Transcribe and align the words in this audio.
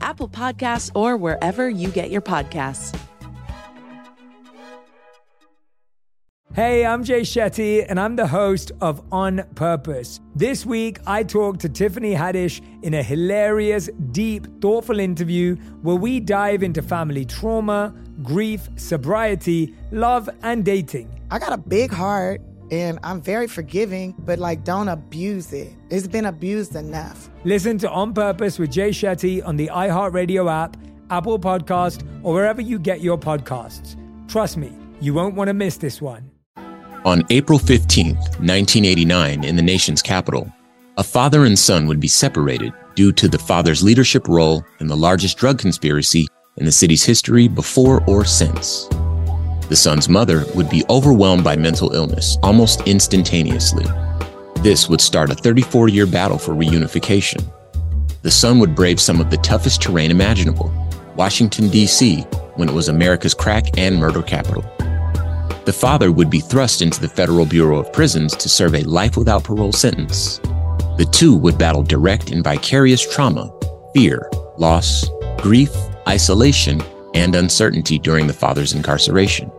Apple 0.00 0.28
Podcasts, 0.28 0.90
or 0.94 1.16
wherever 1.16 1.68
you 1.68 1.88
get 1.90 2.10
your 2.10 2.22
podcasts. 2.22 2.98
Hey, 6.54 6.84
I'm 6.84 7.04
Jay 7.04 7.20
Shetty, 7.20 7.86
and 7.88 8.00
I'm 8.00 8.16
the 8.16 8.26
host 8.26 8.72
of 8.80 9.00
On 9.12 9.44
Purpose. 9.54 10.18
This 10.34 10.66
week, 10.66 10.98
I 11.06 11.22
talked 11.22 11.60
to 11.60 11.68
Tiffany 11.68 12.14
Haddish 12.14 12.60
in 12.82 12.94
a 12.94 13.02
hilarious, 13.02 13.88
deep, 14.10 14.60
thoughtful 14.60 14.98
interview 14.98 15.54
where 15.82 15.94
we 15.94 16.18
dive 16.18 16.64
into 16.64 16.82
family 16.82 17.24
trauma, 17.24 17.94
grief, 18.24 18.68
sobriety, 18.74 19.72
love, 19.92 20.28
and 20.42 20.64
dating. 20.64 21.08
I 21.30 21.38
got 21.38 21.52
a 21.52 21.58
big 21.58 21.92
heart 21.92 22.40
and 22.70 22.98
I'm 23.02 23.20
very 23.20 23.46
forgiving, 23.46 24.14
but 24.18 24.38
like 24.38 24.64
don't 24.64 24.88
abuse 24.88 25.52
it. 25.52 25.74
It's 25.90 26.06
been 26.06 26.26
abused 26.26 26.76
enough. 26.76 27.30
Listen 27.44 27.78
to 27.78 27.90
On 27.90 28.12
Purpose 28.12 28.58
with 28.58 28.70
Jay 28.70 28.90
Shetty 28.90 29.46
on 29.46 29.56
the 29.56 29.68
iHeartRadio 29.68 30.50
app, 30.50 30.76
Apple 31.10 31.38
Podcast, 31.38 32.06
or 32.22 32.34
wherever 32.34 32.60
you 32.60 32.78
get 32.78 33.00
your 33.00 33.18
podcasts. 33.18 33.96
Trust 34.28 34.56
me, 34.56 34.72
you 35.00 35.14
won't 35.14 35.34
want 35.34 35.48
to 35.48 35.54
miss 35.54 35.76
this 35.76 36.02
one. 36.02 36.30
On 37.04 37.22
April 37.30 37.58
15th, 37.58 38.38
1989, 38.40 39.44
in 39.44 39.56
the 39.56 39.62
nation's 39.62 40.02
capital, 40.02 40.52
a 40.98 41.04
father 41.04 41.44
and 41.44 41.58
son 41.58 41.86
would 41.86 42.00
be 42.00 42.08
separated 42.08 42.72
due 42.96 43.12
to 43.12 43.28
the 43.28 43.38
father's 43.38 43.82
leadership 43.84 44.26
role 44.26 44.64
in 44.80 44.88
the 44.88 44.96
largest 44.96 45.38
drug 45.38 45.58
conspiracy 45.58 46.26
in 46.56 46.66
the 46.66 46.72
city's 46.72 47.04
history 47.04 47.46
before 47.46 48.02
or 48.08 48.24
since. 48.24 48.88
The 49.68 49.76
son's 49.76 50.08
mother 50.08 50.44
would 50.54 50.70
be 50.70 50.84
overwhelmed 50.88 51.44
by 51.44 51.56
mental 51.56 51.94
illness 51.94 52.38
almost 52.42 52.80
instantaneously. 52.86 53.84
This 54.62 54.88
would 54.88 55.00
start 55.00 55.30
a 55.30 55.34
34 55.34 55.88
year 55.88 56.06
battle 56.06 56.38
for 56.38 56.54
reunification. 56.54 57.44
The 58.22 58.30
son 58.30 58.58
would 58.58 58.74
brave 58.74 58.98
some 58.98 59.20
of 59.20 59.30
the 59.30 59.36
toughest 59.38 59.82
terrain 59.82 60.10
imaginable 60.10 60.72
Washington, 61.16 61.68
D.C., 61.68 62.22
when 62.54 62.68
it 62.68 62.74
was 62.74 62.88
America's 62.88 63.34
crack 63.34 63.76
and 63.76 63.96
murder 63.96 64.22
capital. 64.22 64.62
The 65.64 65.76
father 65.78 66.12
would 66.12 66.30
be 66.30 66.40
thrust 66.40 66.80
into 66.80 67.00
the 67.00 67.08
Federal 67.08 67.44
Bureau 67.44 67.78
of 67.78 67.92
Prisons 67.92 68.34
to 68.36 68.48
serve 68.48 68.74
a 68.74 68.84
life 68.84 69.16
without 69.16 69.44
parole 69.44 69.72
sentence. 69.72 70.38
The 70.96 71.08
two 71.12 71.36
would 71.36 71.58
battle 71.58 71.82
direct 71.82 72.30
and 72.30 72.42
vicarious 72.42 73.06
trauma, 73.12 73.52
fear, 73.92 74.30
loss, 74.56 75.08
grief, 75.38 75.70
isolation, 76.08 76.80
and 77.14 77.34
uncertainty 77.34 77.98
during 77.98 78.26
the 78.26 78.32
father's 78.32 78.72
incarceration. 78.72 79.50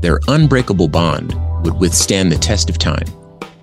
Their 0.00 0.20
unbreakable 0.28 0.88
bond 0.88 1.34
would 1.64 1.78
withstand 1.80 2.30
the 2.30 2.36
test 2.36 2.68
of 2.68 2.78
time, 2.78 3.06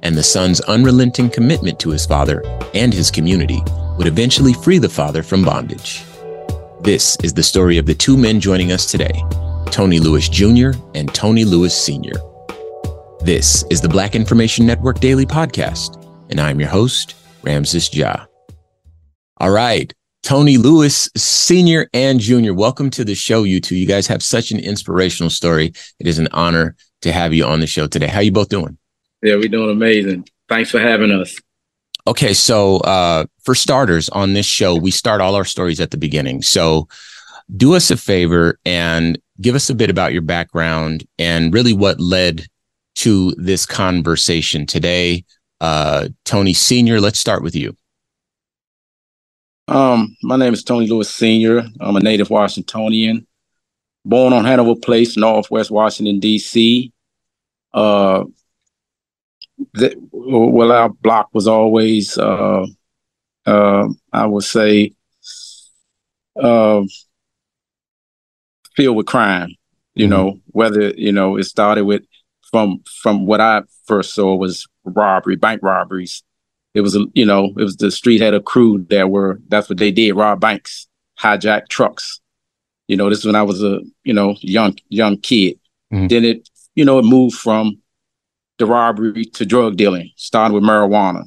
and 0.02 0.16
the 0.16 0.24
son's 0.24 0.62
unrelenting 0.62 1.30
commitment 1.30 1.80
to 1.80 1.90
his 1.90 2.06
father 2.06 2.44
and 2.74 2.94
his 2.94 3.12
community 3.12 3.62
would 3.98 4.08
eventually 4.08 4.54
free 4.54 4.80
the 4.80 4.90
father 4.90 5.22
from 5.24 5.44
bondage. 5.44 6.04
This 6.82 7.16
is 7.24 7.34
the 7.34 7.44
story 7.44 7.78
of 7.78 7.86
the 7.86 7.94
two 7.94 8.18
men 8.18 8.40
joining 8.40 8.72
us 8.72 8.90
today, 8.90 9.24
Tony 9.68 10.00
Lewis 10.00 10.28
Jr. 10.28 10.72
and 10.96 11.14
Tony 11.14 11.46
Lewis 11.46 11.78
Sr. 11.78 12.14
This 13.24 13.64
is 13.70 13.82
the 13.82 13.90
Black 13.90 14.16
Information 14.16 14.66
Network 14.66 15.00
Daily 15.00 15.28
Podcast, 15.28 16.04
and 16.32 16.42
I'm 16.42 16.60
your 16.60 16.70
host, 16.70 17.14
Ramses 17.44 17.94
Ja. 17.94 18.26
All 19.38 19.52
right, 19.52 19.94
Tony 20.24 20.58
Lewis, 20.58 21.10
senior 21.18 21.90
and 21.94 22.20
junior. 22.20 22.54
Welcome 22.54 22.90
to 22.92 23.04
the 23.04 23.16
show, 23.16 23.44
you 23.44 23.60
two. 23.60 23.76
You 23.76 23.88
guys 23.88 24.08
have 24.08 24.22
such 24.22 24.52
an 24.52 24.60
inspirational 24.60 25.30
story. 25.30 25.74
It 26.00 26.08
is 26.08 26.20
an 26.20 26.28
honor 26.32 26.76
to 27.02 27.12
have 27.12 27.34
you 27.34 27.44
on 27.46 27.60
the 27.60 27.68
show 27.68 27.88
today. 27.88 28.08
How 28.08 28.20
are 28.20 28.24
you 28.24 28.32
both 28.32 28.50
doing? 28.50 28.78
Yeah, 29.24 29.36
we're 29.36 29.50
doing 29.50 29.72
amazing. 29.72 30.28
Thanks 30.48 30.70
for 30.70 30.80
having 30.80 31.12
us. 31.12 31.36
Okay, 32.08 32.34
so 32.34 32.78
uh, 32.78 33.26
for 33.44 33.56
starters, 33.56 34.10
on 34.10 34.34
this 34.34 34.46
show, 34.46 34.76
we 34.76 34.92
start 34.92 35.22
all 35.22 35.36
our 35.36 35.46
stories 35.46 35.80
at 35.80 35.92
the 35.92 35.98
beginning. 35.98 36.42
So 36.42 36.88
do 37.56 37.74
us 37.76 37.92
a 37.92 37.98
favor 37.98 38.60
and 38.66 39.20
give 39.40 39.56
us 39.56 39.70
a 39.70 39.76
bit 39.76 39.90
about 39.90 40.14
your 40.14 40.22
background 40.22 41.06
and 41.18 41.54
really 41.54 41.74
what 41.74 42.00
led 42.00 42.46
to 42.96 43.34
this 43.38 43.66
conversation 43.66 44.66
today. 44.66 45.26
Uh, 45.60 46.10
Tony 46.26 46.54
Sr., 46.54 47.02
let's 47.02 47.20
start 47.20 47.44
with 47.44 47.56
you. 47.56 47.76
Um, 49.72 50.18
my 50.22 50.36
name 50.36 50.54
is 50.54 50.66
Tony 50.66 50.86
Lewis 50.86 51.10
Sr. 51.10 51.64
I'm 51.80 51.96
a 51.96 52.02
native 52.02 52.30
Washingtonian, 52.30 53.26
born 54.04 54.34
on 54.34 54.44
Hanover 54.44 54.76
Place, 54.78 55.16
Northwest 55.16 55.72
Washington, 55.72 56.20
D.C. 56.20 56.92
Uh, 57.74 58.26
the, 59.74 59.96
well, 60.12 60.74
our 60.74 60.90
block 60.90 61.30
was 61.32 61.48
always, 61.48 62.18
uh, 62.18 62.66
uh, 63.46 63.88
I 64.12 64.26
would 64.26 64.44
say, 64.44 64.94
uh, 66.36 66.82
filled 68.76 68.98
with 68.98 69.06
crime. 69.06 69.56
You 69.94 70.08
mm-hmm. 70.08 70.12
know, 70.12 70.40
whether 70.48 70.90
you 70.90 71.14
know 71.14 71.38
it 71.38 71.44
started 71.46 71.86
with 71.86 72.04
from 72.50 72.82
from 73.02 73.26
what 73.26 73.40
I 73.40 73.62
first 73.86 74.16
saw 74.16 74.36
was 74.36 74.68
robbery, 74.84 75.38
bank 75.38 75.62
robberies, 75.64 76.24
it 76.74 76.82
was, 76.82 76.96
a 76.96 77.06
you 77.14 77.26
know, 77.26 77.46
it 77.58 77.64
was 77.64 77.78
the 77.78 77.92
street 77.92 78.22
had 78.22 78.34
a 78.34 78.42
crew 78.42 78.86
that 78.90 79.10
were, 79.10 79.40
that's 79.48 79.70
what 79.70 79.78
they 79.78 79.92
did, 79.92 80.14
rob 80.14 80.40
banks, 80.40 80.88
hijack 81.20 81.68
trucks. 81.68 82.22
You 82.88 82.98
know, 82.98 83.10
this 83.10 83.20
is 83.20 83.26
when 83.26 83.36
I 83.36 83.44
was 83.44 83.64
a, 83.64 83.80
you 84.04 84.14
know, 84.14 84.36
young, 84.42 84.76
young 84.90 85.18
kid. 85.18 85.60
Mm-hmm. 85.94 86.08
Then 86.08 86.26
it, 86.26 86.50
you 86.76 86.86
know, 86.86 87.00
it 87.00 87.06
moved 87.06 87.38
from 87.38 87.82
the 88.58 88.66
robbery 88.66 89.26
to 89.26 89.46
drug 89.46 89.76
dealing, 89.76 90.12
starting 90.16 90.54
with 90.54 90.64
marijuana, 90.64 91.24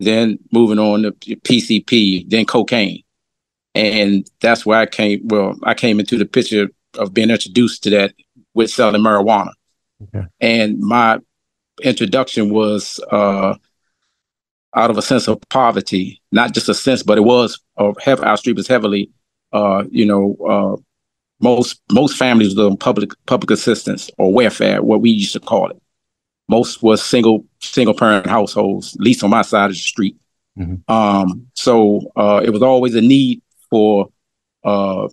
then 0.00 0.38
moving 0.52 0.78
on 0.78 1.02
to 1.02 1.12
PCP, 1.12 2.28
then 2.28 2.46
cocaine. 2.46 3.02
And 3.74 4.28
that's 4.40 4.64
where 4.64 4.78
I 4.78 4.86
came, 4.86 5.26
well, 5.26 5.56
I 5.64 5.74
came 5.74 5.98
into 5.98 6.16
the 6.16 6.26
picture 6.26 6.68
of 6.96 7.12
being 7.12 7.30
introduced 7.30 7.82
to 7.82 7.90
that 7.90 8.14
with 8.54 8.70
selling 8.70 9.02
marijuana. 9.02 9.50
Okay. 10.02 10.26
And 10.40 10.78
my 10.78 11.18
introduction 11.82 12.50
was 12.50 13.00
uh, 13.10 13.56
out 14.74 14.90
of 14.90 14.98
a 14.98 15.02
sense 15.02 15.28
of 15.28 15.40
poverty, 15.50 16.20
not 16.32 16.52
just 16.52 16.68
a 16.68 16.74
sense, 16.74 17.02
but 17.02 17.18
it 17.18 17.22
was 17.22 17.60
uh, 17.76 17.92
our 18.06 18.36
street 18.36 18.56
was 18.56 18.68
heavily, 18.68 19.10
uh, 19.52 19.84
you 19.90 20.04
know, 20.04 20.36
uh, 20.48 20.80
most 21.40 21.80
most 21.92 22.16
families 22.16 22.56
were 22.56 22.66
on 22.66 22.76
public 22.76 23.10
public 23.26 23.50
assistance 23.50 24.10
or 24.18 24.32
welfare, 24.32 24.82
what 24.82 25.00
we 25.00 25.10
used 25.10 25.32
to 25.32 25.40
call 25.40 25.70
it. 25.70 25.76
Most 26.48 26.82
was 26.82 27.02
single 27.02 27.44
single 27.60 27.94
parent 27.94 28.26
households, 28.26 28.94
at 28.94 29.00
least 29.00 29.22
on 29.24 29.30
my 29.30 29.42
side 29.42 29.66
of 29.66 29.72
the 29.72 29.76
street. 29.76 30.16
Mm-hmm. 30.58 30.92
Um, 30.92 31.46
so 31.54 32.00
uh, 32.16 32.40
it 32.44 32.50
was 32.50 32.62
always 32.62 32.94
a 32.94 33.00
need 33.00 33.42
for, 33.70 34.08
uh, 34.62 35.08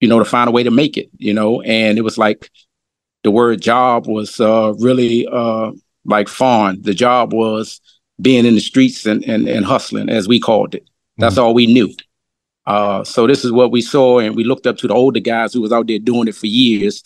you 0.00 0.08
know, 0.08 0.18
to 0.18 0.24
find 0.24 0.48
a 0.48 0.52
way 0.52 0.62
to 0.62 0.70
make 0.70 0.96
it, 0.96 1.08
you 1.16 1.32
know, 1.32 1.62
and 1.62 1.96
it 1.96 2.02
was 2.02 2.18
like 2.18 2.50
the 3.22 3.30
word 3.30 3.60
job 3.60 4.06
was 4.06 4.40
uh, 4.40 4.74
really 4.78 5.26
uh, 5.26 5.70
like 6.04 6.28
fawn. 6.28 6.82
The 6.82 6.94
job 6.94 7.32
was 7.32 7.80
being 8.20 8.46
in 8.46 8.54
the 8.54 8.60
streets 8.60 9.06
and, 9.06 9.24
and, 9.24 9.48
and 9.48 9.64
hustling, 9.64 10.08
as 10.08 10.28
we 10.28 10.38
called 10.38 10.74
it. 10.74 10.88
That's 11.18 11.34
mm-hmm. 11.34 11.44
all 11.44 11.54
we 11.54 11.66
knew. 11.66 11.92
Uh, 12.66 13.02
so 13.04 13.26
this 13.26 13.44
is 13.44 13.52
what 13.52 13.72
we 13.72 13.82
saw, 13.82 14.18
and 14.18 14.36
we 14.36 14.44
looked 14.44 14.66
up 14.66 14.76
to 14.78 14.86
the 14.86 14.94
older 14.94 15.20
guys 15.20 15.52
who 15.52 15.60
was 15.60 15.72
out 15.72 15.86
there 15.88 15.98
doing 15.98 16.28
it 16.28 16.34
for 16.34 16.46
years, 16.46 17.02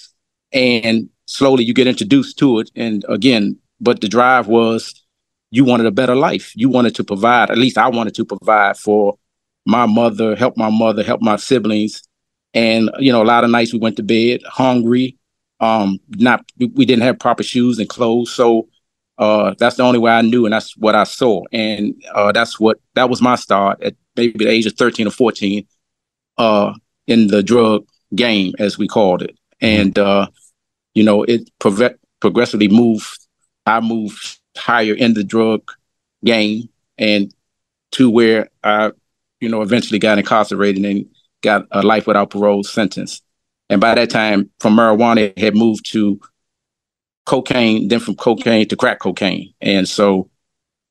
and 0.53 1.09
slowly 1.27 1.65
you 1.65 1.73
get 1.73 1.87
introduced 1.87 2.39
to 2.39 2.59
it. 2.59 2.71
And 2.77 3.05
again, 3.09 3.59
but 3.81 4.01
the 4.01 4.09
drive 4.09 4.49
was 4.49 5.03
you 5.51 5.65
wanted 5.65 5.87
a 5.87 5.91
better 5.91 6.15
life. 6.15 6.53
You 6.55 6.69
wanted 6.69 6.95
to 6.97 7.05
provide. 7.05 7.51
At 7.51 7.59
least 7.59 7.79
I 7.79 7.89
wanted 7.89 8.15
to 8.17 8.25
provide 8.25 8.77
for 8.77 9.19
my 9.65 9.87
mother, 9.87 10.37
help 10.37 10.57
my 10.57 10.71
mother, 10.71 11.03
help 11.03 11.21
my 11.23 11.37
siblings. 11.37 12.03
And, 12.55 12.91
you 12.99 13.13
know, 13.13 13.23
a 13.23 13.25
lot 13.25 13.45
of 13.45 13.51
nights 13.51 13.73
we 13.73 13.79
went 13.79 13.97
to 13.97 14.03
bed 14.03 14.41
hungry. 14.47 15.19
Um, 15.61 15.99
not 16.09 16.45
we 16.59 16.85
didn't 16.85 17.03
have 17.03 17.19
proper 17.19 17.43
shoes 17.43 17.79
and 17.79 17.89
clothes. 17.89 18.31
So 18.31 18.69
uh 19.19 19.55
that's 19.59 19.77
the 19.77 19.83
only 19.83 19.99
way 19.99 20.13
I 20.13 20.23
knew 20.23 20.45
and 20.45 20.53
that's 20.53 20.77
what 20.77 20.95
I 20.95 21.05
saw. 21.05 21.43
And 21.53 21.95
uh 22.15 22.33
that's 22.33 22.61
what 22.61 22.79
that 22.95 23.09
was 23.09 23.23
my 23.23 23.37
start 23.37 23.83
at 23.83 23.95
maybe 24.17 24.45
the 24.45 24.51
age 24.51 24.67
of 24.67 24.75
13 24.75 25.07
or 25.07 25.11
14, 25.11 25.67
uh, 26.39 26.73
in 27.07 27.29
the 27.29 27.43
drug 27.43 27.87
game, 28.15 28.55
as 28.59 28.79
we 28.79 28.89
called 28.89 29.23
it. 29.23 29.37
And 29.61 29.99
uh, 29.99 30.29
you 30.95 31.03
know, 31.03 31.23
it 31.25 31.51
progressively 31.59 32.69
moved 32.69 33.27
I 33.67 33.81
moved 33.81 34.39
higher 34.57 34.95
in 34.95 35.15
the 35.15 35.25
drug 35.25 35.71
game 36.25 36.69
and 36.99 37.33
to 37.93 38.11
where 38.11 38.49
I, 38.65 38.93
you 39.41 39.49
know, 39.49 39.63
eventually 39.63 39.99
got 39.99 40.19
incarcerated 40.19 40.85
and 40.85 41.07
got 41.43 41.67
a 41.71 41.83
life 41.83 42.07
without 42.07 42.31
parole 42.31 42.63
sentence. 42.65 43.23
And 43.69 43.81
by 43.81 43.95
that 43.97 44.11
time, 44.11 44.51
from 44.61 44.77
marijuana, 44.77 45.33
it 45.37 45.39
had 45.39 45.57
moved 45.57 45.91
to 45.93 46.21
cocaine, 47.27 47.89
then 47.89 48.01
from 48.01 48.15
cocaine 48.15 48.67
to 48.69 48.77
crack 48.77 49.01
cocaine. 49.01 49.53
And 49.61 49.89
so 49.89 50.31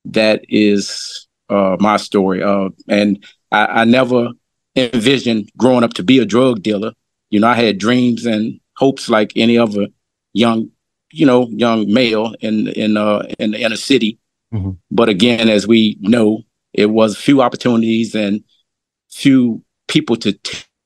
that 0.05 0.45
is 0.47 1.27
uh, 1.49 1.77
my 1.79 1.97
story. 1.97 2.43
Uh, 2.43 2.69
and 2.87 3.25
I, 3.51 3.65
I 3.81 3.85
never 3.85 4.29
envisioned 4.75 5.49
growing 5.57 5.83
up 5.83 5.93
to 5.93 6.03
be 6.03 6.19
a 6.19 6.25
drug 6.25 6.61
dealer. 6.61 6.91
You 7.29 7.39
know, 7.39 7.47
I 7.47 7.55
had 7.55 7.79
dreams 7.79 8.25
and 8.25 8.59
hopes 8.77 9.09
like 9.09 9.33
any 9.35 9.57
other 9.57 9.87
young, 10.33 10.69
you 11.11 11.25
know, 11.25 11.47
young 11.49 11.91
male 11.91 12.35
in 12.41 12.67
in 12.69 12.97
uh 12.97 13.25
in 13.39 13.51
the 13.51 13.61
inner 13.61 13.77
city. 13.77 14.19
Mm-hmm. 14.53 14.71
But 14.91 15.09
again, 15.09 15.49
as 15.49 15.67
we 15.67 15.97
know, 16.01 16.43
it 16.73 16.87
was 16.87 17.17
few 17.17 17.41
opportunities 17.41 18.13
and 18.13 18.43
few 19.09 19.63
people 19.87 20.17
to 20.17 20.33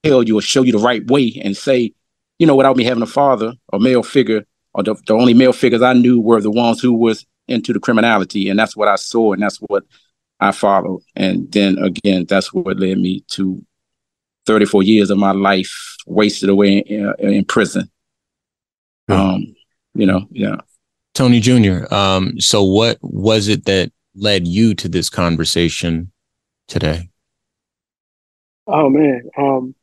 tell 0.04 0.24
you 0.24 0.38
or 0.38 0.42
show 0.42 0.62
you 0.62 0.72
the 0.72 0.78
right 0.78 1.06
way 1.07 1.42
and 1.44 1.57
say, 1.57 1.94
you 2.38 2.48
know, 2.48 2.56
without 2.56 2.78
me 2.78 2.84
having 2.84 3.04
a 3.04 3.07
father 3.07 3.54
or 3.74 3.80
male 3.80 4.04
figure, 4.04 4.46
or 4.80 4.84
the, 4.84 4.96
the 5.06 5.14
only 5.14 5.34
male 5.34 5.52
figures 5.52 5.81
I 5.81 5.94
knew 5.94 6.22
were 6.22 6.42
the 6.42 6.52
ones 6.52 6.80
who 6.80 6.94
was 6.94 7.26
into 7.50 7.74
the 7.74 7.80
criminality, 7.80 8.48
and 8.50 8.58
that's 8.58 8.78
what 8.78 8.88
I 8.88 8.96
saw, 8.96 9.34
and 9.34 9.42
that's 9.42 9.58
what 9.58 9.84
I 10.40 10.52
followed. 10.52 11.02
And 11.16 11.52
then 11.52 11.78
again, 11.80 12.26
that's 12.28 12.54
what 12.54 12.80
led 12.80 12.98
me 12.98 13.26
to 13.31 13.64
34 14.46 14.84
years 14.84 15.10
of 15.10 15.18
my 15.18 15.31
life 15.31 15.98
wasted 16.08 16.50
away 16.50 16.78
in, 16.78 17.14
in 17.20 17.46
prison. 17.46 17.92
Yeah. 19.10 19.22
Um, 19.22 19.56
you 19.96 20.06
know, 20.06 20.28
yeah. 20.31 20.58
Tony 21.14 21.42
Jr. 21.42 21.94
Um, 21.94 22.40
so 22.40 22.64
what 22.64 22.98
was 23.02 23.50
it 23.50 23.66
that 23.66 23.92
led 24.16 24.48
you 24.48 24.74
to 24.75 24.88
this 24.88 25.10
conversation 25.10 26.12
today? 26.68 27.10
Oh 28.68 28.88
man, 28.90 29.24
um, 29.38 29.75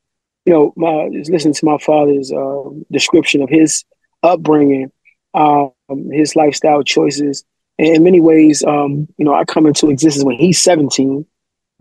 you 0.46 0.52
know, 0.52 0.72
my 0.76 1.08
listening 1.08 1.54
to 1.54 1.66
my 1.66 1.76
father's 1.78 2.32
uh, 2.32 2.70
description 2.90 3.42
of 3.42 3.50
his 3.50 3.84
upbringing, 4.26 4.92
um, 5.34 5.72
his 6.10 6.36
lifestyle 6.36 6.82
choices, 6.82 7.44
and 7.78 7.96
in 7.96 8.04
many 8.04 8.20
ways, 8.20 8.64
um, 8.64 9.08
you 9.16 9.24
know, 9.24 9.34
I 9.34 9.44
come 9.44 9.66
into 9.66 9.90
existence 9.90 10.24
when 10.24 10.36
he's 10.36 10.60
17 10.62 11.26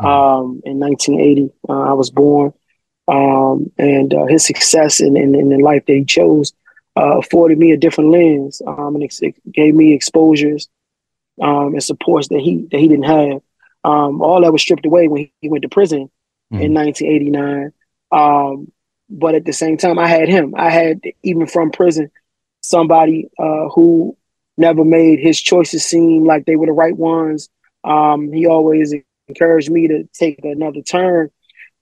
mm-hmm. 0.01 0.05
um, 0.05 0.61
in 0.65 0.79
1980. 0.79 1.53
Uh, 1.69 1.73
I 1.73 1.93
was 1.93 2.09
born, 2.11 2.53
um, 3.07 3.71
and 3.77 4.13
uh, 4.13 4.25
his 4.25 4.45
success 4.45 4.99
in, 4.99 5.15
in, 5.15 5.35
in, 5.35 5.49
the 5.49 5.57
life 5.57 5.85
that 5.85 5.93
he 5.93 6.03
chose 6.03 6.53
uh, 6.97 7.19
afforded 7.19 7.57
me 7.57 7.71
a 7.71 7.77
different 7.77 8.11
lens, 8.11 8.61
um, 8.67 8.95
and 8.95 9.03
it, 9.03 9.15
it, 9.21 9.35
gave 9.51 9.73
me 9.73 9.93
exposures 9.93 10.67
um, 11.41 11.73
and 11.73 11.83
supports 11.83 12.27
that 12.29 12.39
he 12.39 12.67
that 12.71 12.79
he 12.79 12.87
didn't 12.87 13.05
have. 13.05 13.41
Um, 13.83 14.21
all 14.21 14.41
that 14.41 14.51
was 14.51 14.61
stripped 14.61 14.85
away 14.85 15.07
when 15.07 15.29
he 15.41 15.49
went 15.49 15.61
to 15.61 15.69
prison 15.69 16.09
mm-hmm. 16.51 16.61
in 16.61 16.73
1989. 16.73 17.71
Um, 18.11 18.71
but 19.09 19.35
at 19.35 19.45
the 19.45 19.53
same 19.53 19.77
time, 19.77 19.99
I 19.99 20.07
had 20.07 20.27
him. 20.27 20.55
I 20.57 20.71
had 20.71 21.01
even 21.21 21.45
from 21.47 21.71
prison 21.71 22.09
somebody 22.67 23.29
uh, 23.39 23.69
who 23.69 24.17
never 24.57 24.83
made 24.85 25.19
his 25.19 25.39
choices 25.39 25.85
seem 25.85 26.25
like 26.25 26.45
they 26.45 26.55
were 26.55 26.67
the 26.67 26.71
right 26.71 26.95
ones. 26.95 27.49
Um, 27.83 28.31
he 28.31 28.47
always 28.47 28.93
encouraged 29.27 29.69
me 29.69 29.87
to 29.87 30.07
take 30.13 30.43
another 30.43 30.81
turn. 30.81 31.29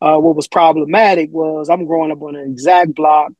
Uh, 0.02 0.18
what 0.18 0.36
was 0.36 0.48
problematic 0.48 1.30
was 1.32 1.70
I'm 1.70 1.86
growing 1.86 2.12
up 2.12 2.22
on 2.22 2.36
an 2.36 2.52
exact 2.52 2.94
block, 2.94 3.32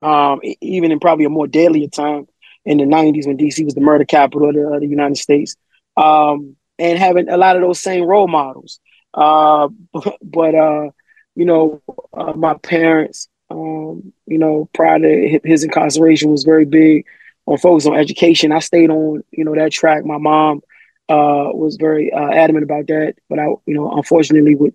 um, 0.00 0.40
even 0.60 0.90
in 0.90 1.00
probably 1.00 1.26
a 1.26 1.30
more 1.30 1.46
deadlier 1.46 1.88
time 1.88 2.26
in 2.64 2.78
the 2.78 2.84
90s 2.84 3.26
when 3.26 3.36
DC 3.36 3.64
was 3.64 3.74
the 3.74 3.80
murder 3.80 4.04
capital 4.04 4.48
of 4.48 4.54
the, 4.54 4.60
of 4.62 4.80
the 4.80 4.86
United 4.86 5.16
States, 5.16 5.56
um, 5.96 6.56
and 6.78 6.98
having 6.98 7.28
a 7.28 7.36
lot 7.36 7.56
of 7.56 7.62
those 7.62 7.80
same 7.80 8.04
role 8.04 8.28
models. 8.28 8.80
Uh, 9.12 9.68
but, 10.22 10.54
uh, 10.54 10.90
you 11.34 11.44
know, 11.44 11.82
uh, 12.12 12.32
my 12.32 12.54
parents, 12.54 13.28
um, 13.50 14.12
you 14.26 14.38
know, 14.38 14.68
prior 14.74 14.98
to 14.98 15.40
his 15.44 15.64
incarceration 15.64 16.30
was 16.30 16.44
very 16.44 16.64
big 16.64 17.06
on 17.46 17.58
focus 17.58 17.86
on 17.86 17.96
education. 17.96 18.52
I 18.52 18.58
stayed 18.58 18.90
on, 18.90 19.22
you 19.30 19.44
know, 19.44 19.54
that 19.54 19.72
track. 19.72 20.04
My 20.04 20.18
mom 20.18 20.62
uh, 21.08 21.50
was 21.52 21.76
very 21.76 22.12
uh, 22.12 22.30
adamant 22.30 22.64
about 22.64 22.88
that, 22.88 23.14
but 23.28 23.38
I, 23.38 23.44
you 23.44 23.74
know, 23.74 23.90
unfortunately 23.92 24.56
would, 24.56 24.74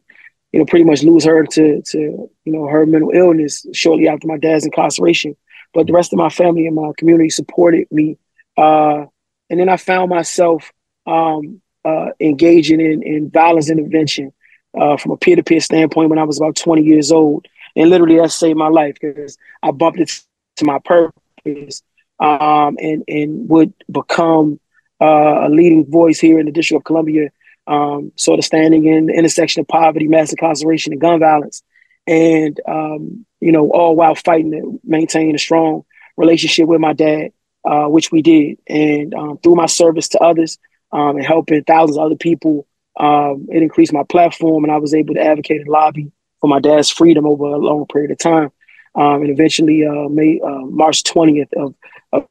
you 0.53 0.59
know, 0.59 0.65
pretty 0.65 0.85
much 0.85 1.03
lose 1.03 1.25
her 1.25 1.45
to, 1.45 1.81
to, 1.81 1.97
you 1.99 2.51
know, 2.51 2.65
her 2.67 2.85
mental 2.85 3.11
illness 3.13 3.65
shortly 3.73 4.07
after 4.07 4.27
my 4.27 4.37
dad's 4.37 4.65
incarceration. 4.65 5.35
But 5.73 5.87
the 5.87 5.93
rest 5.93 6.13
of 6.13 6.17
my 6.17 6.29
family 6.29 6.67
and 6.67 6.75
my 6.75 6.91
community 6.97 7.29
supported 7.29 7.87
me. 7.91 8.17
Uh, 8.57 9.05
and 9.49 9.59
then 9.59 9.69
I 9.69 9.77
found 9.77 10.09
myself 10.09 10.71
um, 11.05 11.61
uh, 11.83 12.09
engaging 12.19 12.79
in, 12.79 13.03
in 13.03 13.29
violence 13.29 13.69
intervention 13.69 14.33
uh, 14.79 14.97
from 14.97 15.11
a 15.11 15.17
peer-to-peer 15.17 15.59
standpoint 15.59 16.09
when 16.09 16.19
I 16.19 16.23
was 16.23 16.37
about 16.37 16.55
20 16.55 16.83
years 16.83 17.11
old. 17.11 17.47
And 17.75 17.89
literally 17.89 18.17
that 18.17 18.31
saved 18.31 18.57
my 18.57 18.67
life 18.67 18.97
because 18.99 19.37
I 19.63 19.71
bumped 19.71 19.99
it 19.99 20.11
to 20.57 20.65
my 20.65 20.79
purpose 20.79 21.83
um, 22.19 22.77
and 22.79 23.03
and 23.07 23.49
would 23.49 23.73
become 23.91 24.59
uh, 25.01 25.47
a 25.47 25.49
leading 25.49 25.89
voice 25.89 26.19
here 26.19 26.39
in 26.39 26.45
the 26.45 26.51
District 26.51 26.79
of 26.79 26.85
Columbia, 26.85 27.29
um, 27.67 28.11
sort 28.15 28.39
of 28.39 28.45
standing 28.45 28.85
in 28.85 29.07
the 29.07 29.13
intersection 29.13 29.61
of 29.61 29.67
poverty, 29.67 30.07
mass 30.07 30.31
incarceration, 30.31 30.93
and 30.93 31.01
gun 31.01 31.19
violence, 31.19 31.63
and 32.05 32.59
um, 32.67 33.25
you 33.39 33.51
know, 33.51 33.71
all 33.71 33.95
while 33.95 34.15
fighting 34.15 34.51
to 34.51 34.79
maintain 34.83 35.33
a 35.35 35.39
strong 35.39 35.83
relationship 36.17 36.67
with 36.67 36.79
my 36.79 36.93
dad, 36.93 37.31
uh, 37.65 37.85
which 37.85 38.11
we 38.11 38.21
did, 38.21 38.59
and 38.67 39.13
um, 39.15 39.37
through 39.39 39.55
my 39.55 39.65
service 39.65 40.09
to 40.09 40.19
others 40.19 40.59
um, 40.91 41.17
and 41.17 41.25
helping 41.25 41.63
thousands 41.63 41.97
of 41.97 42.03
other 42.03 42.15
people, 42.15 42.67
um, 42.99 43.47
it 43.49 43.63
increased 43.63 43.93
my 43.93 44.03
platform, 44.03 44.63
and 44.63 44.71
I 44.71 44.77
was 44.77 44.93
able 44.93 45.15
to 45.15 45.21
advocate 45.21 45.61
and 45.61 45.69
lobby 45.69 46.11
for 46.41 46.47
my 46.47 46.59
dad's 46.59 46.89
freedom 46.89 47.25
over 47.25 47.45
a 47.45 47.57
long 47.57 47.85
period 47.85 48.11
of 48.11 48.17
time. 48.17 48.51
Um, 48.93 49.21
and 49.21 49.29
eventually, 49.29 49.85
uh, 49.85 50.09
May 50.09 50.41
uh, 50.41 50.65
March 50.65 51.03
twentieth 51.03 51.53
of 51.55 51.73
of, 52.11 52.25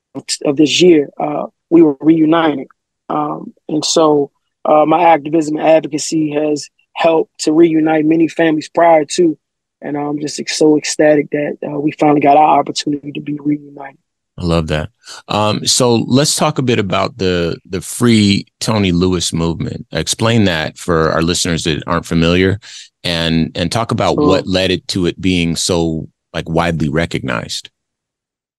of 0.44 0.56
this 0.56 0.82
year, 0.82 1.08
uh, 1.18 1.46
we 1.70 1.80
were 1.82 1.96
reunited. 2.00 2.68
Um, 3.08 3.54
and 3.68 3.84
so 3.84 4.30
uh, 4.64 4.84
my 4.84 5.04
activism 5.04 5.56
and 5.56 5.66
advocacy 5.66 6.32
has 6.32 6.68
helped 6.92 7.38
to 7.44 7.52
reunite 7.52 8.04
many 8.04 8.28
families 8.28 8.68
prior 8.68 9.06
to. 9.16 9.38
And 9.80 9.96
I'm 9.96 10.18
just 10.20 10.46
so 10.48 10.76
ecstatic 10.76 11.30
that 11.30 11.56
uh, 11.66 11.78
we 11.80 11.92
finally 11.92 12.20
got 12.20 12.36
our 12.36 12.58
opportunity 12.58 13.12
to 13.12 13.20
be 13.20 13.38
reunited. 13.40 13.98
I 14.40 14.44
love 14.44 14.68
that. 14.68 14.88
Um, 15.28 15.66
so 15.66 15.96
let's 15.96 16.34
talk 16.34 16.58
a 16.58 16.62
bit 16.62 16.78
about 16.78 17.18
the 17.18 17.58
the 17.66 17.82
free 17.82 18.46
Tony 18.58 18.90
Lewis 18.90 19.32
movement. 19.32 19.86
Explain 19.92 20.44
that 20.44 20.78
for 20.78 21.10
our 21.10 21.20
listeners 21.20 21.64
that 21.64 21.82
aren't 21.86 22.06
familiar, 22.06 22.58
and 23.04 23.54
and 23.54 23.70
talk 23.70 23.90
about 23.90 24.16
what 24.16 24.46
led 24.46 24.70
it 24.70 24.88
to 24.88 25.04
it 25.04 25.20
being 25.20 25.56
so 25.56 26.08
like 26.32 26.48
widely 26.48 26.88
recognized. 26.88 27.70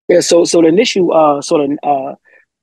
Yeah, 0.08 0.20
so 0.20 0.46
so 0.46 0.62
the 0.62 0.68
initial 0.68 1.12
uh, 1.12 1.42
sort 1.42 1.72
of 1.72 1.80
uh, 1.82 2.16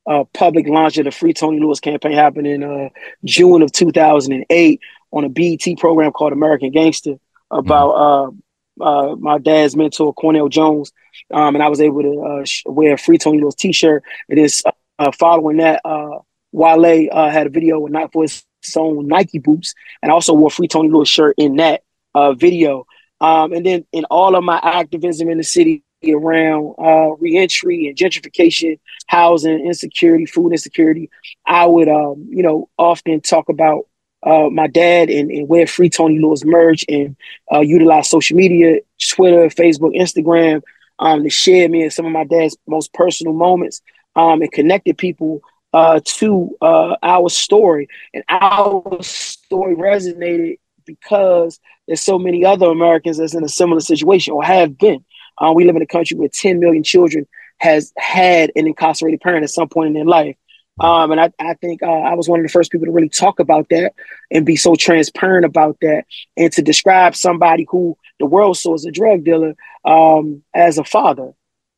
uh, 0.08 0.24
public 0.32 0.68
launch 0.68 0.96
of 0.98 1.04
the 1.04 1.10
Free 1.10 1.32
Tony 1.32 1.58
Lewis 1.58 1.80
campaign 1.80 2.12
happened 2.12 2.46
in 2.46 2.62
uh, 2.62 2.88
June 3.24 3.62
of 3.62 3.72
2008 3.72 4.80
on 5.10 5.24
a 5.24 5.28
BET 5.28 5.66
program 5.78 6.12
called 6.12 6.32
American 6.32 6.70
Gangster 6.70 7.14
about 7.50 7.94
mm-hmm. 7.94 8.38
uh, 8.82 8.84
uh, 8.84 9.16
my 9.16 9.38
dad's 9.38 9.76
mentor 9.76 10.14
Cornell 10.14 10.48
Jones, 10.48 10.92
um, 11.32 11.54
and 11.54 11.62
I 11.62 11.68
was 11.68 11.80
able 11.80 12.02
to 12.02 12.20
uh, 12.20 12.44
sh- 12.44 12.62
wear 12.66 12.94
a 12.94 12.98
Free 12.98 13.18
Tony 13.18 13.40
Lewis 13.40 13.54
T-shirt. 13.54 14.02
It 14.28 14.38
is 14.38 14.62
uh, 14.98 15.12
following 15.12 15.58
that. 15.58 15.80
Uh, 15.84 16.18
Wale 16.52 17.08
uh, 17.12 17.30
had 17.30 17.46
a 17.46 17.50
video 17.50 17.78
with 17.78 17.92
not 17.92 18.12
for 18.12 18.22
his 18.22 18.42
own 18.76 19.06
Nike 19.06 19.38
boots, 19.38 19.74
and 20.02 20.10
I 20.10 20.14
also 20.14 20.32
wore 20.32 20.48
a 20.48 20.50
Free 20.50 20.68
Tony 20.68 20.88
Lewis 20.88 21.08
shirt 21.08 21.34
in 21.36 21.56
that 21.56 21.82
uh, 22.14 22.32
video. 22.32 22.86
Um, 23.20 23.52
and 23.52 23.66
then 23.66 23.84
in 23.92 24.04
all 24.06 24.34
of 24.34 24.44
my 24.44 24.58
activism 24.62 25.28
in 25.28 25.38
the 25.38 25.44
city, 25.44 25.84
around 26.06 26.74
uh, 26.78 27.10
reentry 27.16 27.88
and 27.88 27.96
gentrification, 27.96 28.78
housing 29.08 29.66
insecurity, 29.66 30.26
food 30.26 30.52
insecurity, 30.52 31.10
I 31.46 31.66
would, 31.66 31.88
um, 31.88 32.28
you 32.30 32.42
know, 32.42 32.68
often 32.78 33.20
talk 33.20 33.48
about 33.48 33.88
uh, 34.22 34.48
my 34.50 34.66
dad 34.66 35.10
and, 35.10 35.30
and 35.30 35.70
Free 35.70 35.90
Tony 35.90 36.18
Lewis 36.18 36.44
merge 36.44 36.84
and 36.88 37.16
uh, 37.52 37.60
utilize 37.60 38.08
social 38.08 38.36
media, 38.36 38.78
Twitter, 39.10 39.48
Facebook, 39.48 39.96
Instagram, 39.96 40.62
um, 40.98 41.22
to 41.22 41.30
share 41.30 41.68
me 41.68 41.82
and 41.82 41.92
some 41.92 42.06
of 42.06 42.12
my 42.12 42.24
dad's 42.24 42.56
most 42.66 42.92
personal 42.92 43.32
moments 43.32 43.82
um, 44.16 44.42
and 44.42 44.52
connected 44.52 44.98
people 44.98 45.40
uh, 45.72 46.00
to 46.04 46.56
uh, 46.60 46.96
our 47.02 47.28
story. 47.28 47.88
And 48.14 48.24
our 48.28 48.82
story 49.02 49.76
resonated 49.76 50.58
because 50.86 51.60
there's 51.86 52.00
so 52.00 52.18
many 52.18 52.44
other 52.44 52.66
Americans 52.66 53.18
that's 53.18 53.34
in 53.34 53.44
a 53.44 53.48
similar 53.48 53.80
situation 53.80 54.32
or 54.32 54.42
have 54.42 54.78
been. 54.78 55.04
Uh, 55.38 55.52
we 55.54 55.64
live 55.64 55.76
in 55.76 55.82
a 55.82 55.86
country 55.86 56.16
where 56.16 56.28
10 56.28 56.58
million 56.58 56.82
children 56.82 57.26
has 57.58 57.92
had 57.96 58.50
an 58.56 58.66
incarcerated 58.66 59.20
parent 59.20 59.44
at 59.44 59.50
some 59.50 59.68
point 59.68 59.88
in 59.88 59.92
their 59.94 60.04
life. 60.04 60.36
Um, 60.80 61.10
and 61.12 61.20
I, 61.20 61.32
I 61.40 61.54
think 61.54 61.82
uh, 61.82 61.86
I 61.86 62.14
was 62.14 62.28
one 62.28 62.40
of 62.40 62.44
the 62.44 62.52
first 62.52 62.70
people 62.70 62.86
to 62.86 62.92
really 62.92 63.08
talk 63.08 63.40
about 63.40 63.68
that 63.70 63.94
and 64.30 64.46
be 64.46 64.56
so 64.56 64.74
transparent 64.74 65.44
about 65.44 65.78
that 65.80 66.04
and 66.36 66.52
to 66.52 66.62
describe 66.62 67.16
somebody 67.16 67.66
who 67.68 67.96
the 68.20 68.26
world 68.26 68.56
saw 68.56 68.74
as 68.74 68.84
a 68.84 68.90
drug 68.90 69.24
dealer 69.24 69.54
um, 69.84 70.42
as 70.54 70.78
a 70.78 70.84
father, 70.84 71.32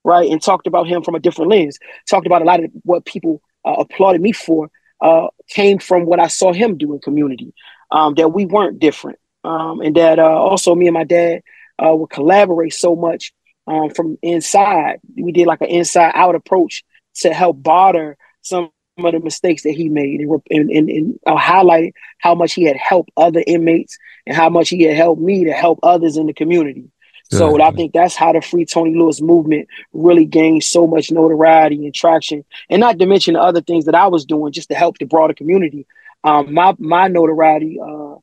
right? 0.05 0.31
And 0.31 0.43
talked 0.43 0.67
about 0.67 0.87
him 0.87 1.03
from 1.03 1.15
a 1.15 1.21
different 1.21 1.51
lens. 1.51 1.79
Talked 2.09 2.27
about 2.27 2.43
a 2.43 2.45
lot 2.45 2.63
of 2.63 2.71
what 2.83 3.05
people 3.05 3.43
uh, 3.65 3.77
applauded 3.79 4.21
me 4.21 4.33
for 4.33 4.71
uh, 5.01 5.29
came 5.49 5.79
from 5.79 6.05
what 6.05 6.21
I 6.21 6.27
saw 6.27 6.53
him 6.53 6.77
do 6.77 6.93
in 6.93 7.01
community. 7.01 7.55
Um, 7.91 8.15
that 8.15 8.29
we 8.29 8.47
weren't 8.47 8.79
different, 8.79 9.19
um, 9.43 9.81
and 9.81 9.97
that 9.97 10.21
uh, 10.21 10.23
also 10.23 10.77
me 10.77 10.87
and 10.87 10.95
my 10.95 11.03
dad 11.03 11.43
uh, 11.85 11.93
would 11.93 12.11
collaborate 12.11 12.73
so 12.73 12.95
much 12.95 13.33
um, 13.67 13.91
from 13.91 14.17
inside. 14.23 15.01
We 15.17 15.33
did 15.33 15.49
like 15.49 15.61
an 15.61 15.69
inside 15.69 16.13
out 16.15 16.37
approach 16.37 16.85
to 17.17 17.33
help 17.33 17.61
barter 17.61 18.17
some 18.43 18.71
of 19.05 19.13
the 19.13 19.21
mistakes 19.21 19.63
that 19.63 19.73
he 19.73 19.89
made. 19.89 20.21
And, 20.21 20.43
and, 20.51 20.71
and, 20.71 20.91
and 20.91 21.21
uh, 21.27 21.37
highlight 21.37 21.95
how 22.19 22.35
much 22.35 22.55
he 22.55 22.65
had 22.65 22.77
helped 22.77 23.11
other 23.17 23.43
inmates 23.47 23.99
and 24.27 24.37
how 24.37 24.49
much 24.49 24.69
he 24.69 24.83
had 24.83 24.97
helped 24.97 25.21
me 25.21 25.45
to 25.45 25.53
help 25.53 25.81
others 25.83 26.17
in 26.17 26.27
the 26.27 26.35
community. 26.35 26.91
So 27.33 27.63
I 27.63 27.71
think 27.71 27.93
that's 27.93 28.17
how 28.17 28.33
the 28.33 28.41
Free 28.41 28.67
Tony 28.67 28.97
Lewis 28.99 29.21
movement 29.21 29.69
really 29.93 30.25
gained 30.25 30.65
so 30.65 30.89
much 30.89 31.13
notoriety 31.13 31.85
and 31.85 31.95
traction, 31.95 32.45
and 32.69 32.81
not 32.81 32.99
to 32.99 33.07
mention 33.07 33.35
the 33.35 33.41
other 33.41 33.61
things 33.61 33.85
that 33.85 33.95
I 33.95 34.09
was 34.09 34.25
doing 34.25 34.53
just 34.53 34.69
to 34.71 34.75
help 34.75 34.99
the 34.99 35.05
broader 35.05 35.35
community. 35.35 35.87
Um, 36.25 36.53
my 36.53 36.75
my 36.79 37.07
notoriety 37.07 37.79
uh, 37.81 38.17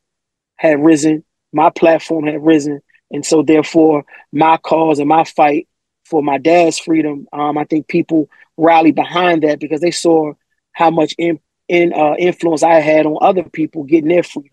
had 0.58 0.84
risen, 0.84 1.24
my 1.54 1.70
platform 1.70 2.28
had 2.28 2.46
risen, 2.46 2.82
and 3.10 3.26
so 3.26 3.44
therefore 3.44 4.04
my 4.34 4.58
cause 4.58 5.00
and 5.00 5.08
my 5.08 5.24
fight 5.24 5.70
for 6.04 6.22
my 6.22 6.38
dad's 6.38 6.78
freedom, 6.78 7.28
um, 7.32 7.58
I 7.58 7.64
think 7.64 7.88
people 7.88 8.30
rallied 8.58 8.96
behind 8.96 9.44
that 9.44 9.60
because 9.60 9.80
they 9.80 9.92
saw 9.92 10.34
how 10.78 10.92
much 10.92 11.16
in, 11.18 11.40
in 11.68 11.92
uh, 11.92 12.14
influence 12.20 12.62
I 12.62 12.76
had 12.76 13.08
on 13.08 13.18
other 13.20 13.42
people 13.42 13.84
getting 13.84 14.10
their 14.10 14.22
freedom. 14.22 14.52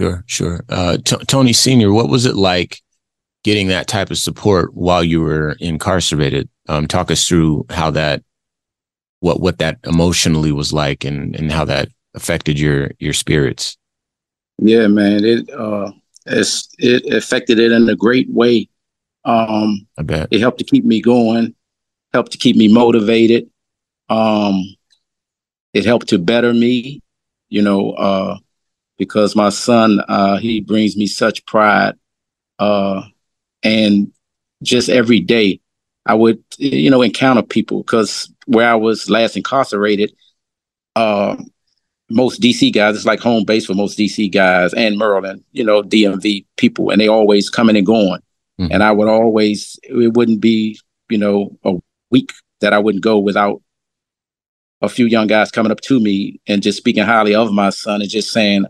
Sure, 0.00 0.22
sure. 0.26 0.64
Uh, 0.68 0.96
T- 1.04 1.24
Tony 1.26 1.52
Senior, 1.52 1.92
what 1.92 2.08
was 2.08 2.24
it 2.24 2.36
like 2.36 2.80
getting 3.42 3.66
that 3.66 3.88
type 3.88 4.12
of 4.12 4.18
support 4.18 4.74
while 4.74 5.02
you 5.02 5.20
were 5.20 5.56
incarcerated? 5.58 6.48
Um, 6.68 6.86
talk 6.86 7.10
us 7.10 7.26
through 7.26 7.66
how 7.68 7.90
that, 7.90 8.22
what 9.18 9.40
what 9.40 9.58
that 9.58 9.78
emotionally 9.84 10.52
was 10.52 10.72
like, 10.72 11.04
and 11.04 11.34
and 11.34 11.50
how 11.50 11.64
that 11.64 11.88
affected 12.14 12.60
your 12.60 12.92
your 13.00 13.12
spirits. 13.12 13.76
Yeah, 14.58 14.86
man, 14.86 15.24
it 15.24 15.50
uh, 15.50 15.90
it's, 16.26 16.68
it 16.78 17.12
affected 17.12 17.58
it 17.58 17.72
in 17.72 17.88
a 17.88 17.96
great 17.96 18.30
way. 18.30 18.68
Um, 19.24 19.86
I 19.98 20.02
bet 20.02 20.28
it 20.30 20.40
helped 20.40 20.58
to 20.58 20.64
keep 20.64 20.84
me 20.84 21.00
going, 21.00 21.56
helped 22.12 22.32
to 22.32 22.38
keep 22.38 22.54
me 22.56 22.68
motivated. 22.68 23.50
Um, 24.08 24.76
it 25.74 25.84
helped 25.84 26.08
to 26.08 26.18
better 26.18 26.54
me, 26.54 27.02
you 27.48 27.60
know, 27.60 27.90
uh, 27.92 28.38
because 28.96 29.36
my 29.36 29.50
son, 29.50 30.00
uh, 30.08 30.38
he 30.38 30.60
brings 30.60 30.96
me 30.96 31.06
such 31.06 31.44
pride. 31.46 31.96
Uh, 32.58 33.02
and 33.64 34.12
just 34.62 34.88
every 34.88 35.20
day 35.20 35.60
I 36.06 36.14
would, 36.14 36.42
you 36.58 36.90
know, 36.90 37.02
encounter 37.02 37.42
people 37.42 37.78
because 37.78 38.32
where 38.46 38.70
I 38.70 38.76
was 38.76 39.10
last 39.10 39.36
incarcerated, 39.36 40.14
uh, 40.94 41.36
most 42.10 42.40
DC 42.40 42.72
guys, 42.72 42.94
it's 42.94 43.06
like 43.06 43.20
home 43.20 43.44
base 43.44 43.66
for 43.66 43.74
most 43.74 43.98
DC 43.98 44.32
guys 44.32 44.72
and 44.74 44.98
Maryland, 44.98 45.42
you 45.52 45.64
know, 45.64 45.82
DMV 45.82 46.46
people, 46.56 46.90
and 46.90 47.00
they 47.00 47.08
always 47.08 47.50
coming 47.50 47.76
and 47.76 47.86
going. 47.86 48.20
Mm-hmm. 48.60 48.72
And 48.72 48.82
I 48.84 48.92
would 48.92 49.08
always, 49.08 49.78
it 49.82 50.12
wouldn't 50.14 50.40
be, 50.40 50.78
you 51.10 51.18
know, 51.18 51.56
a 51.64 51.74
week 52.10 52.32
that 52.60 52.72
I 52.72 52.78
wouldn't 52.78 53.02
go 53.02 53.18
without 53.18 53.60
a 54.84 54.88
few 54.88 55.06
young 55.06 55.26
guys 55.26 55.50
coming 55.50 55.72
up 55.72 55.80
to 55.82 56.00
me 56.00 56.40
and 56.46 56.62
just 56.62 56.78
speaking 56.78 57.04
highly 57.04 57.34
of 57.34 57.52
my 57.52 57.70
son 57.70 58.00
and 58.00 58.10
just 58.10 58.32
saying 58.32 58.66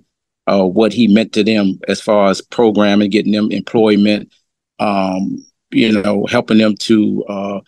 uh, 0.47 0.65
what 0.65 0.93
he 0.93 1.09
meant 1.09 1.33
to 1.33 1.45
them 1.45 1.79
as 1.89 2.01
far 2.01 2.29
as 2.29 2.41
programming, 2.41 3.11
getting 3.11 3.33
them 3.33 3.51
employment, 3.51 4.33
um, 4.79 5.45
you 5.71 5.91
know, 5.91 6.27
helping 6.27 6.59
them 6.59 6.75
to, 6.77 7.25
uh, 7.25 7.61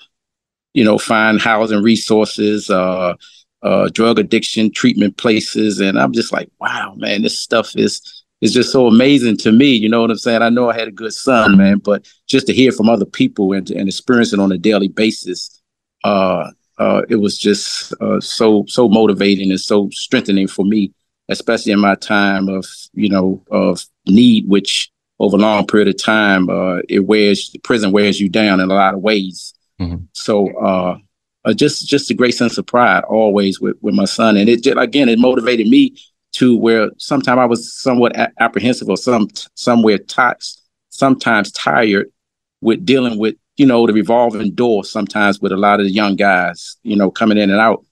you 0.75 0.85
know, 0.85 0.99
find 0.99 1.41
housing 1.41 1.83
resources, 1.83 2.69
uh, 2.71 3.15
uh, 3.63 3.89
drug 3.93 4.19
addiction 4.19 4.71
treatment 4.71 5.17
places, 5.17 5.81
and 5.81 5.99
I'm 5.99 6.13
just 6.13 6.33
like, 6.33 6.51
wow, 6.61 6.95
man, 6.97 7.23
this 7.23 7.41
stuff 7.41 7.75
is 7.77 8.25
is 8.43 8.53
just 8.53 8.71
so 8.71 8.87
amazing 8.87 9.39
to 9.39 9.51
me. 9.51 9.69
You 9.69 9.89
know 9.89 10.03
what 10.03 10.11
I'm 10.11 10.19
saying? 10.19 10.43
I 10.43 10.51
know 10.51 10.69
I 10.71 10.79
had 10.79 10.89
a 10.89 10.93
good 10.93 11.15
son, 11.15 11.57
man, 11.57 11.79
but 11.79 12.07
just 12.29 12.47
to 12.49 12.53
hear 12.53 12.71
from 12.71 12.91
other 12.91 13.07
people 13.07 13.53
and, 13.55 13.69
and 13.71 13.89
experience 13.89 14.35
it 14.35 14.41
on 14.41 14.53
a 14.53 14.59
daily 14.59 14.89
basis, 14.89 15.63
uh, 16.79 17.03
it 17.09 17.17
was 17.17 17.39
just 17.39 17.93
uh, 18.01 18.21
so 18.21 18.65
so 18.69 18.89
motivating 18.89 19.51
and 19.51 19.61
so 19.61 19.89
strengthening 19.91 20.47
for 20.47 20.65
me, 20.65 20.93
especially 21.29 21.73
in 21.73 21.81
my 21.81 21.95
time 21.95 22.49
of 22.49 22.67
you 22.93 23.09
know 23.09 23.43
of 23.51 23.85
need, 24.07 24.49
which 24.49 24.91
over 25.19 25.37
a 25.37 25.41
long 25.41 25.67
period 25.67 25.89
of 25.89 26.03
time, 26.03 26.51
uh, 26.51 26.79
it 26.89 27.07
wears 27.07 27.51
the 27.51 27.59
prison 27.61 27.93
wears 27.93 28.21
you 28.21 28.29
down 28.29 28.61
in 28.61 28.71
a 28.71 28.75
lot 28.75 28.95
of 28.95 29.01
ways. 29.01 29.55
Mm-hmm. 29.81 30.05
So 30.13 30.49
uh, 30.59 30.99
uh, 31.45 31.55
just 31.55 31.87
just 31.87 32.11
a 32.11 32.15
great 32.15 32.35
sense 32.35 32.59
of 32.59 32.67
pride 32.67 33.05
always 33.05 33.61
with, 33.61 33.77
with 33.81 33.95
my 33.95 34.05
son, 34.05 34.37
and 34.37 34.49
it 34.49 34.63
just, 34.63 34.79
again 34.79 35.09
it 35.09 35.19
motivated 35.19 35.69
me 35.69 35.97
to 36.33 36.57
where 36.57 36.91
sometimes 36.99 37.39
I 37.39 37.47
was 37.47 37.73
somewhat 37.73 38.17
a- 38.17 38.33
apprehensive 38.39 38.89
or 38.89 38.97
some 38.99 39.29
somewhere 39.55 39.99
t- 39.99 40.23
sometimes 40.91 41.53
tired 41.53 42.11
with 42.61 42.85
dealing 42.85 43.19
with 43.19 43.37
you 43.57 43.67
know 43.67 43.87
the 43.87 43.93
revolving 43.93 44.53
door 44.53 44.85
sometimes 44.85 45.41
with 45.41 45.53
a 45.53 45.57
lot 45.57 45.81
of 45.81 45.87
the 45.87 45.93
young 45.93 46.17
guys 46.17 46.77
you 46.83 46.97
know 46.97 47.11
coming 47.11 47.39
in 47.39 47.51
and 47.51 47.61
out, 47.61 47.85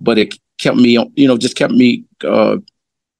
but 0.00 0.18
it 0.18 0.34
kept 0.58 0.76
me 0.76 0.98
you 1.14 1.28
know 1.28 1.36
just 1.36 1.56
kept 1.56 1.72
me 1.72 2.04
uh, 2.24 2.56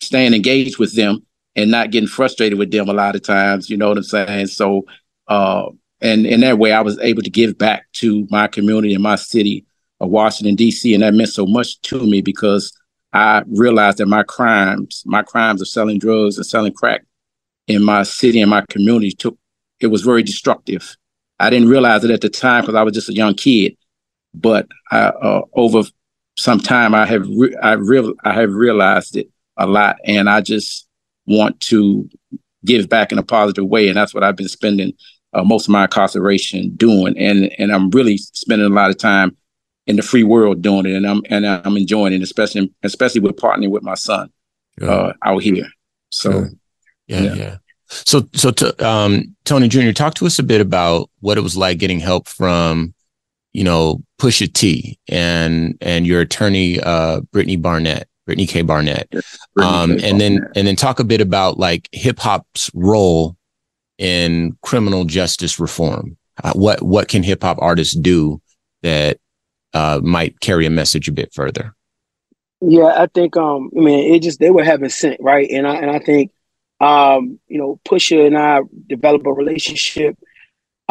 staying 0.01 0.35
engaged 0.35 0.79
with 0.79 0.95
them 0.95 1.25
and 1.57 1.71
not 1.71 1.91
getting 1.91 2.09
frustrated 2.09 2.59
with 2.59 2.71
them 2.71 2.89
a 2.89 2.93
lot 2.93 3.15
of 3.15 3.23
times. 3.23 3.69
You 3.69 3.77
know 3.77 3.89
what 3.89 3.99
I'm 3.99 4.03
saying? 4.05 4.47
So, 4.47 4.85
uh, 5.29 5.67
and 6.01 6.27
in 6.27 6.41
that 6.41 6.59
way, 6.59 6.73
I 6.73 6.81
was 6.81 6.99
able 7.01 7.23
to 7.23 7.31
give 7.31 7.59
back 7.59 7.91
to 7.95 8.27
my 8.31 8.47
community 8.47 8.95
and 8.95 9.03
my 9.03 9.17
city 9.17 9.67
of 10.01 10.09
Washington 10.09 10.55
D.C., 10.55 10.95
and 10.95 11.03
that 11.03 11.15
meant 11.15 11.29
so 11.29 11.45
much 11.47 11.81
to 11.83 12.07
me 12.07 12.23
because 12.23 12.73
I 13.13 13.43
realized 13.49 13.99
that 13.99 14.07
my 14.07 14.23
crimes, 14.23 15.03
my 15.05 15.23
crimes 15.23 15.61
of 15.61 15.69
selling 15.69 15.99
drugs 15.99 16.37
and 16.37 16.47
selling 16.47 16.73
crack 16.73 17.05
in 17.67 17.85
my 17.85 18.05
city 18.05 18.41
and 18.41 18.51
my 18.51 18.65
community 18.71 19.13
took 19.13 19.37
it 19.81 19.89
was 19.89 20.03
very 20.03 20.23
destructive. 20.23 20.97
I 21.41 21.51
didn't 21.51 21.69
realize 21.69 22.05
it 22.05 22.11
at 22.11 22.21
the 22.21 22.29
time 22.29 22.63
because 22.63 22.75
I 22.75 22.83
was 22.83 22.95
just 22.95 23.09
a 23.09 23.15
young 23.15 23.35
kid, 23.35 23.77
but 24.35 24.69
I, 24.91 25.07
uh, 25.07 25.43
over 25.55 25.83
some 26.37 26.61
time 26.61 26.95
I 26.95 27.07
have 27.07 27.27
re- 27.29 27.57
I 27.63 27.73
real 27.73 28.15
I 28.25 28.35
have 28.35 28.53
realized 28.53 29.17
it 29.17 29.29
a 29.57 29.67
lot, 29.67 29.97
and 30.05 30.29
I 30.29 30.41
just 30.41 30.87
want 31.27 31.61
to 31.61 32.09
give 32.65 32.89
back 32.89 33.11
in 33.11 33.19
a 33.19 33.23
positive 33.23 33.67
way, 33.67 33.89
and 33.89 33.97
that's 33.97 34.15
what 34.15 34.23
I've 34.23 34.37
been 34.37 34.49
spending 34.49 34.93
uh, 35.33 35.43
most 35.43 35.67
of 35.67 35.71
my 35.71 35.85
incarceration 35.85 36.75
doing, 36.77 37.17
and 37.19 37.51
and 37.59 37.73
I'm 37.73 37.91
really 37.91 38.19
spending 38.19 38.71
a 38.71 38.75
lot 38.75 38.91
of 38.91 38.99
time 38.99 39.37
in 39.87 39.97
the 39.97 40.03
free 40.03 40.25
world 40.25 40.63
doing 40.63 40.87
it, 40.87 40.95
and 40.95 41.07
I'm 41.07 41.23
and 41.31 41.47
I'm 41.47 41.77
enjoying 41.77 42.13
it, 42.13 42.23
especially 42.23 42.73
especially 42.83 43.21
with 43.21 43.37
partnering 43.37 43.71
with 43.71 43.83
my 43.83 43.95
son 43.95 44.31
uh, 44.83 45.13
out 45.25 45.43
here. 45.43 45.69
So, 46.11 46.47
yeah, 47.07 47.21
yeah. 47.21 47.35
yeah. 47.35 47.57
So, 47.91 48.29
so 48.35 48.51
to, 48.53 48.87
um, 48.87 49.37
Tony 49.45 49.69
Jr., 49.69 49.91
talk 49.91 50.15
to 50.15 50.27
us 50.27 50.39
a 50.39 50.45
bit 50.45 50.61
about 50.61 51.11
what 51.21 51.39
it 51.39 51.43
was 51.43 51.57
like 51.57 51.79
getting 51.79 52.01
help 52.01 52.29
from, 52.29 52.95
you 53.53 53.65
know, 53.65 54.03
Pusha 54.21 54.53
T 54.53 54.99
and 55.09 55.77
and 55.81 56.07
your 56.07 56.21
attorney, 56.21 56.81
uh, 56.81 57.21
Brittany 57.33 57.57
Barnett. 57.57 58.07
Brittany 58.27 58.47
K. 58.47 58.63
Barnett. 58.63 59.13
Um, 59.61 59.97
K. 59.97 60.09
and 60.09 60.21
then 60.21 60.47
and 60.55 60.65
then 60.65 60.77
talk 60.77 61.01
a 61.01 61.05
bit 61.05 61.21
about 61.21 61.59
like 61.59 61.89
hip 61.91 62.21
hop's 62.21 62.71
role 62.75 63.37
in 63.99 64.57
criminal 64.63 65.05
justice 65.05 65.59
reform. 65.59 66.17
Uh, 66.43 66.53
what 66.53 66.81
what 66.81 67.09
can 67.09 67.25
hip 67.25 67.43
hop 67.43 67.59
artists 67.61 67.95
do 67.95 68.41
that 68.83 69.19
uh, 69.75 70.01
might 70.03 70.39
carry 70.41 70.65
a 70.65 70.71
message 70.71 71.09
a 71.09 71.13
bit 71.13 71.33
further? 71.35 71.75
Yeah, 72.61 72.93
I 72.97 73.07
think 73.07 73.37
um, 73.37 73.71
I 73.77 73.81
mean 73.81 74.15
it 74.15 74.23
just 74.23 74.39
they 74.39 74.51
were 74.51 74.65
having 74.65 74.91
sent 74.91 75.21
right, 75.21 75.49
and 75.51 75.67
I 75.67 75.77
and 75.77 75.91
I 75.91 75.99
think 75.99 76.31
um, 76.81 77.39
you 77.49 77.59
know 77.59 77.81
Pusha 77.87 78.27
and 78.27 78.37
I 78.37 78.61
developed 78.89 79.27
a 79.27 79.33
relationship 79.33 80.17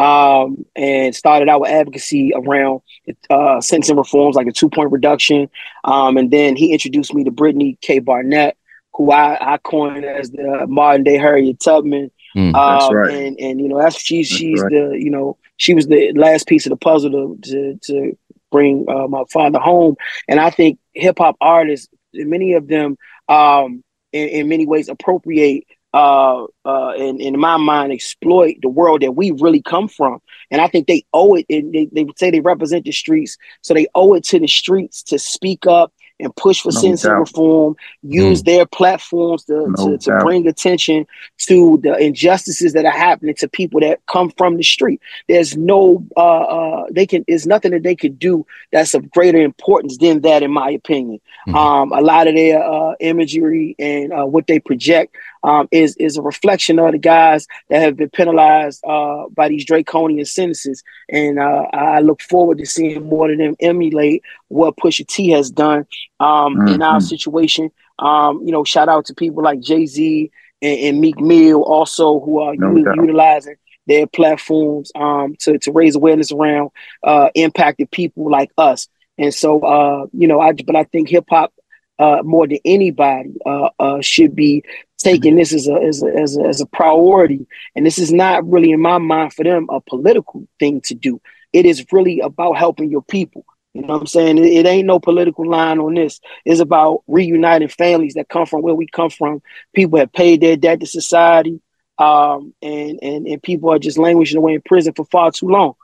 um, 0.00 0.64
and 0.74 1.14
started 1.14 1.50
our 1.50 1.66
advocacy 1.66 2.32
around 2.34 2.80
uh, 3.28 3.60
sentencing 3.60 3.96
reforms, 3.96 4.34
like 4.34 4.46
a 4.46 4.52
two 4.52 4.70
point 4.70 4.92
reduction. 4.92 5.50
Um, 5.84 6.16
and 6.16 6.30
then 6.30 6.56
he 6.56 6.72
introduced 6.72 7.12
me 7.12 7.24
to 7.24 7.30
Brittany 7.30 7.76
K. 7.82 7.98
Barnett, 7.98 8.56
who 8.94 9.12
I, 9.12 9.54
I 9.54 9.58
coined 9.58 10.04
as 10.04 10.30
the 10.30 10.66
modern 10.66 11.04
day 11.04 11.18
Harriet 11.18 11.60
Tubman. 11.60 12.10
Mm, 12.34 12.52
that's 12.52 12.84
um, 12.84 12.94
right. 12.94 13.14
And 13.14 13.40
and 13.40 13.60
you 13.60 13.68
know 13.68 13.78
that's 13.78 14.00
she's 14.00 14.28
she's 14.28 14.62
right. 14.62 14.72
the 14.72 14.98
you 14.98 15.10
know 15.10 15.36
she 15.58 15.74
was 15.74 15.86
the 15.88 16.12
last 16.14 16.46
piece 16.46 16.64
of 16.64 16.70
the 16.70 16.76
puzzle 16.76 17.10
to 17.10 17.38
to, 17.42 17.78
to 17.82 18.18
bring 18.50 18.86
uh, 18.88 19.06
my 19.06 19.24
father 19.30 19.58
home. 19.58 19.96
And 20.28 20.40
I 20.40 20.50
think 20.50 20.78
hip 20.94 21.18
hop 21.18 21.36
artists, 21.40 21.88
many 22.14 22.54
of 22.54 22.68
them, 22.68 22.96
um, 23.28 23.84
in, 24.12 24.28
in 24.28 24.48
many 24.48 24.66
ways, 24.66 24.88
appropriate 24.88 25.64
uh, 25.92 26.44
uh, 26.64 26.92
in, 26.96 27.20
in 27.20 27.38
my 27.38 27.56
mind, 27.56 27.92
exploit 27.92 28.56
the 28.62 28.68
world 28.68 29.02
that 29.02 29.12
we 29.12 29.30
really 29.32 29.62
come 29.62 29.88
from. 29.88 30.20
And 30.50 30.60
I 30.60 30.68
think 30.68 30.86
they 30.86 31.04
owe 31.12 31.34
it. 31.34 31.46
And 31.48 31.72
they, 31.72 31.86
they 31.86 32.06
say 32.16 32.30
they 32.30 32.40
represent 32.40 32.84
the 32.84 32.92
streets, 32.92 33.36
so 33.62 33.74
they 33.74 33.86
owe 33.94 34.14
it 34.14 34.24
to 34.24 34.38
the 34.38 34.48
streets 34.48 35.02
to 35.04 35.18
speak 35.18 35.66
up 35.66 35.92
and 36.20 36.34
push 36.36 36.60
for 36.60 36.72
no 36.72 36.80
sentencing 36.80 37.12
reform, 37.12 37.76
use 38.02 38.42
mm. 38.42 38.44
their 38.44 38.66
platforms 38.66 39.44
to, 39.44 39.66
no 39.68 39.90
to, 39.90 39.98
to, 39.98 40.18
bring 40.20 40.46
attention 40.46 41.06
to 41.38 41.78
the 41.82 41.96
injustices 41.96 42.72
that 42.74 42.84
are 42.84 42.90
happening 42.90 43.34
to 43.34 43.48
people 43.48 43.80
that 43.80 44.04
come 44.06 44.30
from 44.36 44.56
the 44.56 44.62
street. 44.62 45.00
There's 45.28 45.56
no, 45.56 46.04
uh, 46.16 46.20
uh, 46.20 46.84
they 46.90 47.06
can, 47.06 47.24
there's 47.26 47.46
nothing 47.46 47.72
that 47.72 47.82
they 47.82 47.96
could 47.96 48.18
do 48.18 48.46
that's 48.70 48.94
of 48.94 49.10
greater 49.10 49.38
importance 49.38 49.98
than 49.98 50.20
that, 50.20 50.42
in 50.42 50.50
my 50.50 50.70
opinion. 50.70 51.20
Mm. 51.48 51.54
Um, 51.54 51.92
a 51.92 52.00
lot 52.00 52.26
of 52.26 52.34
their 52.34 52.62
uh, 52.62 52.94
imagery 53.00 53.74
and 53.78 54.12
uh, 54.12 54.26
what 54.26 54.46
they 54.46 54.60
project 54.60 55.16
um, 55.42 55.68
is 55.70 55.96
is 55.96 56.16
a 56.16 56.22
reflection 56.22 56.78
of 56.78 56.92
the 56.92 56.98
guys 56.98 57.46
that 57.68 57.80
have 57.80 57.96
been 57.96 58.10
penalized 58.10 58.84
uh, 58.84 59.24
by 59.30 59.48
these 59.48 59.64
draconian 59.64 60.24
sentences. 60.24 60.82
And 61.08 61.38
uh, 61.38 61.66
I 61.72 62.00
look 62.00 62.22
forward 62.22 62.58
to 62.58 62.66
seeing 62.66 63.08
more 63.08 63.30
of 63.30 63.38
them 63.38 63.56
emulate 63.60 64.22
what 64.48 64.76
Pusha 64.76 65.06
T 65.06 65.30
has 65.30 65.50
done 65.50 65.86
um, 66.18 66.56
mm-hmm. 66.56 66.68
in 66.68 66.82
our 66.82 67.00
situation. 67.00 67.70
Um, 67.98 68.42
you 68.44 68.52
know, 68.52 68.64
shout 68.64 68.88
out 68.88 69.06
to 69.06 69.14
people 69.14 69.42
like 69.42 69.60
Jay 69.60 69.86
Z 69.86 70.30
and, 70.62 70.80
and, 70.80 71.00
Meek 71.00 71.20
Mill 71.20 71.62
also 71.62 72.20
who 72.20 72.40
are 72.40 72.54
no 72.56 72.74
u- 72.74 72.92
utilizing 72.96 73.56
their 73.86 74.06
platforms 74.06 74.90
um, 74.94 75.36
to 75.40 75.58
to 75.58 75.72
raise 75.72 75.96
awareness 75.96 76.32
around 76.32 76.70
uh, 77.02 77.28
impacted 77.34 77.90
people 77.90 78.30
like 78.30 78.50
us. 78.56 78.88
And 79.18 79.34
so, 79.34 79.60
uh, 79.60 80.06
you 80.12 80.26
know, 80.26 80.40
I 80.40 80.52
but 80.52 80.76
I 80.76 80.84
think 80.84 81.08
hip 81.08 81.26
hop 81.28 81.52
uh, 81.98 82.22
more 82.24 82.46
than 82.46 82.58
anybody 82.64 83.34
uh, 83.44 83.68
uh, 83.78 84.00
should 84.00 84.34
be 84.34 84.64
taking 85.02 85.36
this 85.36 85.52
as 85.52 85.66
a, 85.68 85.74
as 85.74 86.02
a, 86.02 86.06
as 86.06 86.36
a 86.36 86.42
as 86.42 86.60
a 86.60 86.66
priority. 86.66 87.46
And 87.74 87.84
this 87.84 87.98
is 87.98 88.12
not 88.12 88.48
really, 88.48 88.72
in 88.72 88.80
my 88.80 88.98
mind, 88.98 89.32
for 89.32 89.44
them 89.44 89.66
a 89.70 89.80
political 89.80 90.46
thing 90.58 90.80
to 90.82 90.94
do. 90.94 91.20
It 91.52 91.66
is 91.66 91.84
really 91.92 92.20
about 92.20 92.52
helping 92.54 92.90
your 92.90 93.02
people. 93.02 93.44
You 93.74 93.82
know 93.82 93.94
what 93.94 94.00
I'm 94.00 94.06
saying? 94.06 94.38
It, 94.38 94.46
it, 94.46 94.66
ain't 94.66 94.86
no 94.86 94.98
political 94.98 95.48
line 95.48 95.78
on 95.78 95.94
this. 95.94 96.20
It's 96.44 96.60
about 96.60 97.02
reuniting 97.06 97.68
families 97.68 98.14
that 98.14 98.28
come 98.28 98.46
from 98.46 98.62
where 98.62 98.74
we 98.74 98.86
come 98.86 99.10
from. 99.10 99.42
People 99.74 99.98
have 100.00 100.12
paid 100.12 100.40
their 100.40 100.56
debt 100.56 100.80
to 100.80 100.86
society, 100.86 101.60
um, 101.98 102.52
and 102.62 102.98
and 103.02 103.26
and 103.26 103.42
people 103.42 103.70
are 103.70 103.78
just 103.78 103.98
languishing 103.98 104.38
away 104.38 104.54
in 104.54 104.62
prison 104.62 104.92
for 104.94 105.04
far 105.06 105.30
too 105.30 105.48
long. 105.48 105.74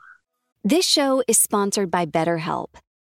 This 0.65 0.85
show 0.85 1.23
is 1.29 1.39
sponsored 1.39 1.93
by 1.93 2.07
BetterHelp. 2.07 2.71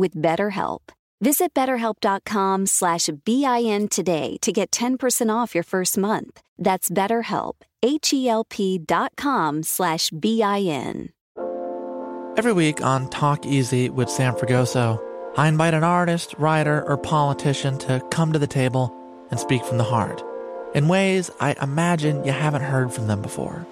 with 0.00 0.14
BetterHelp. 0.14 0.80
Visit 1.20 1.52
betterhelp.com 1.52 2.66
slash 2.66 3.10
BIN 3.26 3.88
today 3.88 4.38
to 4.40 4.52
get 4.52 4.70
10% 4.70 5.30
off 5.32 5.54
your 5.54 5.64
first 5.64 5.98
month. 5.98 6.40
That's 6.58 6.88
BetterHelp, 6.88 7.52
H-E-L-P 7.82 8.78
dot 8.78 9.12
com 9.16 9.62
slash 9.62 10.10
B-I-N. 10.10 11.10
Every 12.36 12.52
week 12.54 12.80
on 12.80 13.10
Talk 13.10 13.44
Easy 13.44 13.90
with 13.90 14.08
Sam 14.08 14.34
Fragoso, 14.34 14.98
I 15.36 15.48
invite 15.48 15.74
an 15.74 15.84
artist, 15.84 16.34
writer, 16.38 16.82
or 16.88 16.96
politician 16.96 17.76
to 17.80 18.02
come 18.10 18.32
to 18.32 18.38
the 18.38 18.46
table 18.46 18.94
and 19.30 19.38
speak 19.38 19.62
from 19.64 19.76
the 19.78 19.84
heart 19.84 20.22
in 20.74 20.88
ways 20.88 21.30
I 21.40 21.54
imagine 21.60 22.24
you 22.24 22.32
haven't 22.32 22.62
heard 22.62 22.92
from 22.92 23.08
them 23.08 23.20
before. 23.20 23.66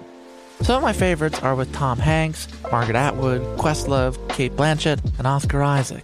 Some 0.61 0.75
of 0.75 0.81
my 0.83 0.93
favorites 0.93 1.39
are 1.39 1.55
with 1.55 1.73
Tom 1.73 1.97
Hanks, 1.97 2.47
Margaret 2.71 2.97
Atwood, 2.97 3.41
Questlove, 3.57 4.17
Cate 4.29 4.55
Blanchett, 4.55 4.99
and 5.17 5.25
Oscar 5.25 5.63
Isaac. 5.63 6.03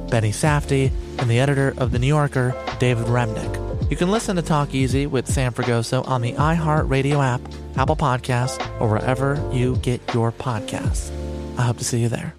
Benny 0.11 0.31
Safdie, 0.31 0.91
and 1.17 1.29
the 1.29 1.39
editor 1.39 1.73
of 1.77 1.91
The 1.91 1.97
New 1.97 2.07
Yorker, 2.07 2.53
David 2.77 3.07
Remnick. 3.07 3.89
You 3.89 3.97
can 3.97 4.11
listen 4.11 4.35
to 4.35 4.41
Talk 4.41 4.75
Easy 4.75 5.07
with 5.07 5.27
Sam 5.27 5.51
Fragoso 5.53 6.07
on 6.07 6.21
the 6.21 6.33
iHeartRadio 6.33 7.23
app, 7.23 7.41
Apple 7.75 7.95
Podcasts, 7.95 8.59
or 8.79 8.89
wherever 8.89 9.41
you 9.51 9.77
get 9.77 10.01
your 10.13 10.31
podcasts. 10.31 11.11
I 11.57 11.63
hope 11.63 11.77
to 11.77 11.83
see 11.83 12.01
you 12.01 12.09
there. 12.09 12.35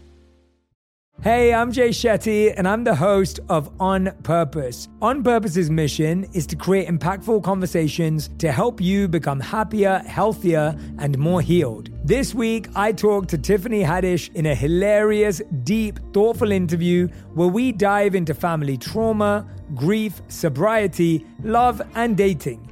Hey, 1.23 1.55
I'm 1.55 1.71
Jay 1.71 1.91
Shetty, 1.91 2.53
and 2.57 2.67
I'm 2.67 2.83
the 2.83 2.97
host 2.97 3.39
of 3.49 3.71
On 3.79 4.11
Purpose. 4.25 4.89
On 5.01 5.23
Purpose's 5.23 5.71
mission 5.71 6.25
is 6.33 6.49
to 6.49 6.57
create 6.57 6.89
impactful 6.89 7.45
conversations 7.45 8.29
to 8.39 8.51
help 8.51 8.81
you 8.81 9.07
become 9.07 9.39
happier, 9.39 9.99
healthier, 10.01 10.77
and 10.99 11.17
more 11.19 11.41
healed. 11.41 11.91
This 12.13 12.35
week, 12.35 12.69
I 12.77 12.93
talked 12.93 13.31
to 13.31 13.39
Tiffany 13.39 13.83
Haddish 13.83 14.31
in 14.35 14.45
a 14.45 14.55
hilarious, 14.55 15.41
deep, 15.65 15.99
thoughtful 16.13 16.53
interview 16.53 17.09
where 17.33 17.49
we 17.49 17.73
dive 17.73 18.15
into 18.15 18.35
family 18.35 18.77
trauma, 18.77 19.49
grief, 19.75 20.21
sobriety, 20.29 21.25
love, 21.43 21.81
and 21.95 22.15
dating. 22.15 22.72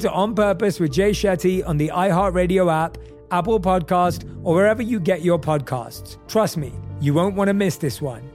to 0.01 0.11
On 0.11 0.35
Purpose 0.35 0.79
with 0.79 0.91
Jay 0.91 1.11
Shetty 1.11 1.65
on 1.67 1.77
the 1.77 1.89
iHeartRadio 1.89 2.71
app, 2.71 2.97
Apple 3.31 3.59
Podcast, 3.59 4.23
or 4.43 4.55
wherever 4.55 4.81
you 4.81 4.99
get 4.99 5.21
your 5.21 5.39
podcasts. 5.39 6.17
Trust 6.27 6.57
me, 6.57 6.73
you 6.99 7.13
won't 7.13 7.35
want 7.35 7.47
to 7.47 7.53
miss 7.53 7.77
this 7.77 8.01
one. 8.01 8.29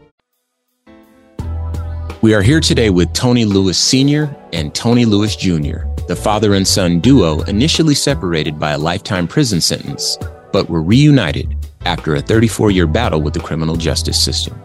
We 2.22 2.34
are 2.34 2.42
here 2.42 2.60
today 2.60 2.90
with 2.90 3.12
Tony 3.12 3.44
Lewis 3.44 3.78
Sr. 3.78 4.34
and 4.52 4.74
Tony 4.74 5.04
Lewis 5.04 5.36
Jr., 5.36 5.84
the 6.08 6.16
father 6.16 6.54
and 6.54 6.66
son 6.66 7.00
duo 7.00 7.42
initially 7.42 7.94
separated 7.94 8.58
by 8.58 8.72
a 8.72 8.78
lifetime 8.78 9.28
prison 9.28 9.60
sentence, 9.60 10.18
but 10.52 10.68
were 10.68 10.82
reunited 10.82 11.54
after 11.84 12.14
a 12.14 12.20
34 12.20 12.70
year 12.70 12.86
battle 12.86 13.20
with 13.20 13.34
the 13.34 13.40
criminal 13.40 13.76
justice 13.76 14.20
system. 14.20 14.60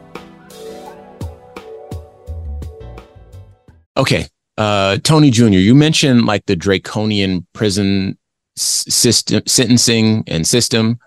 Okay, 3.98 4.28
uh, 4.58 4.98
Tony 5.04 5.32
Jr., 5.32 5.48
you 5.48 5.76
mentioned 5.76 6.26
like 6.26 6.46
the 6.46 6.56
draconian 6.56 7.46
prison 7.54 8.18
system 8.56 9.42
sentencing 9.48 10.24
and 10.28 10.46
system. 10.46 11.00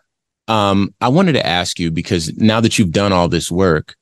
Um, 0.49 0.95
I 1.01 1.09
wanted 1.09 1.33
to 1.35 1.47
ask 1.47 1.79
you 1.79 1.91
because 1.91 2.35
now 2.37 2.61
that 2.61 2.79
you've 2.79 2.93
done 2.93 3.13
all 3.13 3.29
this 3.29 3.51
work, 3.51 3.97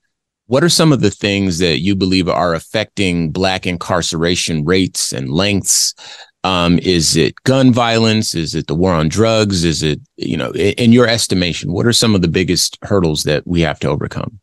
what 0.46 0.64
are 0.64 0.68
some 0.68 0.92
of 0.92 1.00
the 1.00 1.11
things 1.11 1.59
that 1.59 1.81
you 1.81 1.94
believe 1.94 2.28
are 2.28 2.55
affecting 2.55 3.31
Black 3.31 3.66
incarceration 3.66 4.64
rates 4.64 5.12
and 5.12 5.31
lengths? 5.31 5.94
Um, 6.44 6.78
is 6.81 7.16
it 7.16 7.35
gun 7.44 7.72
violence? 7.72 8.35
Is 8.35 8.55
it 8.55 8.66
the 8.66 8.74
war 8.74 8.92
on 8.92 9.09
drugs? 9.09 9.64
Is 9.64 9.83
it, 9.83 10.00
you 10.16 10.37
know, 10.37 10.52
in 10.52 10.92
your 10.92 11.07
estimation, 11.07 11.72
what 11.72 11.87
are 11.87 11.92
some 11.92 12.14
of 12.14 12.22
the 12.22 12.28
biggest 12.28 12.78
hurdles 12.83 13.22
that 13.22 13.46
we 13.46 13.61
have 13.61 13.78
to 13.81 13.88
overcome? 13.88 14.40